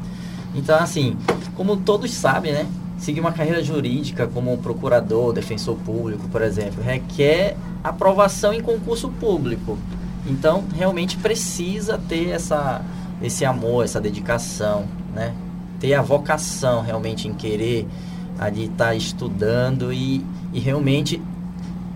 Então, 0.56 0.80
assim, 0.80 1.17
como 1.56 1.76
todos 1.76 2.13
sabem, 2.13 2.54
né? 2.54 2.65
Seguir 3.04 3.20
uma 3.20 3.34
carreira 3.34 3.62
jurídica 3.62 4.28
como 4.28 4.54
um 4.54 4.56
procurador, 4.56 5.34
defensor 5.34 5.76
público, 5.76 6.26
por 6.30 6.42
exemplo, 6.42 6.82
requer 6.82 7.58
aprovação 7.84 8.54
em 8.54 8.62
concurso 8.62 9.10
público. 9.10 9.78
Então, 10.26 10.63
realmente 10.74 11.18
precisa 11.18 11.98
ter 11.98 12.30
essa, 12.30 12.82
esse 13.22 13.44
amor, 13.44 13.84
essa 13.84 14.00
dedicação, 14.00 14.86
né? 15.13 15.34
Ter 15.82 15.96
a 15.96 16.02
vocação 16.02 16.82
realmente 16.82 17.28
em 17.28 17.34
querer 17.34 17.86
ali 18.39 18.68
estar 18.68 18.86
tá 18.86 18.96
estudando 18.96 19.92
e, 19.92 20.26
e 20.54 20.62
realmente 20.62 21.22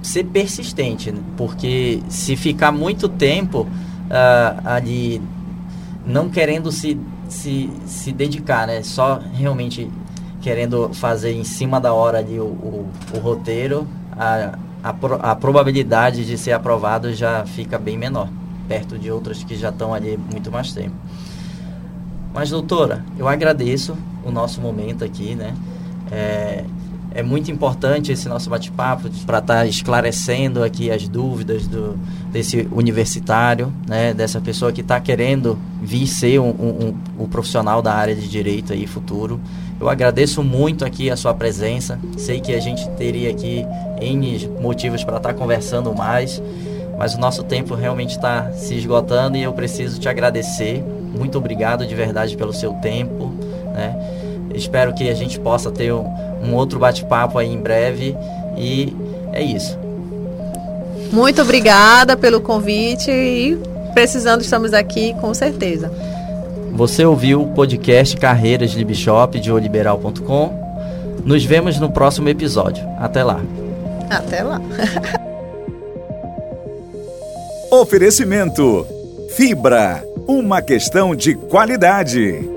ser 0.04 0.26
persistente, 0.26 1.14
porque 1.38 2.04
se 2.10 2.36
ficar 2.36 2.74
muito 2.74 3.08
tempo 3.08 3.62
uh, 3.62 4.62
ali 4.66 5.22
não 6.06 6.28
querendo 6.28 6.70
se, 6.70 7.00
se, 7.30 7.70
se 7.86 8.12
dedicar, 8.12 8.68
né? 8.68 8.84
Só 8.84 9.22
realmente 9.34 9.90
querendo 10.48 10.94
fazer 10.94 11.34
em 11.34 11.44
cima 11.44 11.78
da 11.78 11.92
hora 11.92 12.20
ali 12.20 12.40
o, 12.40 12.46
o, 12.46 12.90
o 13.14 13.20
roteiro, 13.20 13.86
a, 14.14 14.58
a, 14.82 14.94
pro, 14.94 15.20
a 15.22 15.36
probabilidade 15.36 16.26
de 16.26 16.38
ser 16.38 16.54
aprovado 16.54 17.14
já 17.14 17.46
fica 17.46 17.78
bem 17.78 17.98
menor, 17.98 18.30
perto 18.66 18.98
de 18.98 19.12
outras 19.12 19.44
que 19.44 19.58
já 19.58 19.72
estão 19.72 19.94
ali 19.94 20.18
muito 20.32 20.50
mais 20.50 20.72
tempo. 20.72 20.96
Mas, 22.34 22.50
doutora, 22.50 23.04
eu 23.18 23.28
agradeço 23.28 23.98
o 24.24 24.32
nosso 24.32 24.62
momento 24.62 25.04
aqui, 25.04 25.36
né? 25.36 25.54
É, 26.10 26.64
é 27.12 27.24
muito 27.24 27.52
importante 27.52 28.12
esse 28.12 28.30
nosso 28.30 28.50
bate-papo 28.50 29.10
para 29.26 29.40
estar 29.40 29.42
tá 29.42 29.66
esclarecendo 29.66 30.64
aqui 30.64 30.92
as 30.92 31.10
dúvidas 31.10 31.68
do, 31.68 31.98
desse 32.32 32.68
universitário, 32.72 33.74
né, 33.88 34.14
dessa 34.14 34.40
pessoa 34.40 34.72
que 34.72 34.82
está 34.82 35.00
querendo 35.00 35.58
vir 35.82 36.06
ser 36.08 36.40
um, 36.40 36.50
um, 36.50 36.88
um, 37.18 37.24
um, 37.24 37.28
profissional 37.28 37.82
da 37.82 37.94
área 37.94 38.16
de 38.16 38.30
direito 38.30 38.72
aí 38.72 38.86
futuro. 38.86 39.42
Eu 39.80 39.90
agradeço 39.90 40.44
muito 40.44 40.84
aqui 40.84 41.10
a 41.10 41.16
sua 41.16 41.34
presença. 41.34 42.00
Sei 42.18 42.40
que 42.40 42.54
a 42.54 42.60
gente 42.60 42.88
teria 42.92 43.30
aqui 43.30 43.66
N 44.02 44.48
motivos 44.60 45.04
para 45.04 45.18
estar 45.18 45.34
tá 45.34 45.36
conversando 45.36 45.94
mais, 45.94 46.42
mas 46.98 47.14
o 47.14 47.20
nosso 47.20 47.44
tempo 47.44 47.76
realmente 47.76 48.12
está 48.12 48.52
se 48.52 48.76
esgotando 48.76 49.38
e 49.38 49.44
eu 49.44 49.54
preciso 49.54 50.00
te 50.00 50.10
agradecer. 50.10 50.84
Muito 51.18 51.38
obrigado 51.38 51.86
de 51.86 51.94
verdade 51.94 52.36
pelo 52.36 52.54
seu 52.54 52.74
tempo. 52.74 53.32
Né? 53.74 53.96
Espero 54.56 54.94
que 54.94 55.08
a 55.10 55.14
gente 55.14 55.40
possa 55.40 55.70
ter 55.70 55.94
um, 55.94 56.06
um 56.44 56.56
outro 56.56 56.80
bate-papo 56.80 57.38
aí 57.38 57.48
em 57.48 57.62
breve. 57.62 58.16
E 58.58 58.96
é 59.32 59.44
isso. 59.44 59.78
Muito 61.12 61.42
obrigada 61.42 62.18
pelo 62.18 62.42
convite 62.42 63.12
e 63.12 63.58
precisando 63.94 64.42
estamos 64.42 64.74
aqui 64.74 65.14
com 65.22 65.34
certeza. 65.34 65.92
Você 66.74 67.06
ouviu 67.06 67.42
o 67.42 67.54
podcast 67.54 68.16
Carreiras 68.18 68.72
de 68.72 68.84
Bishop 68.84 69.40
de 69.40 69.52
oliberal.com. 69.52 70.68
Nos 71.24 71.44
vemos 71.44 71.80
no 71.80 71.92
próximo 71.92 72.30
episódio. 72.30 72.88
Até 73.00 73.24
lá. 73.24 73.40
Até 74.10 74.44
lá. 74.44 74.62
Oferecimento 77.72 78.86
Fibra, 79.36 80.04
uma 80.28 80.62
questão 80.62 81.16
de 81.16 81.36
qualidade. 81.36 82.57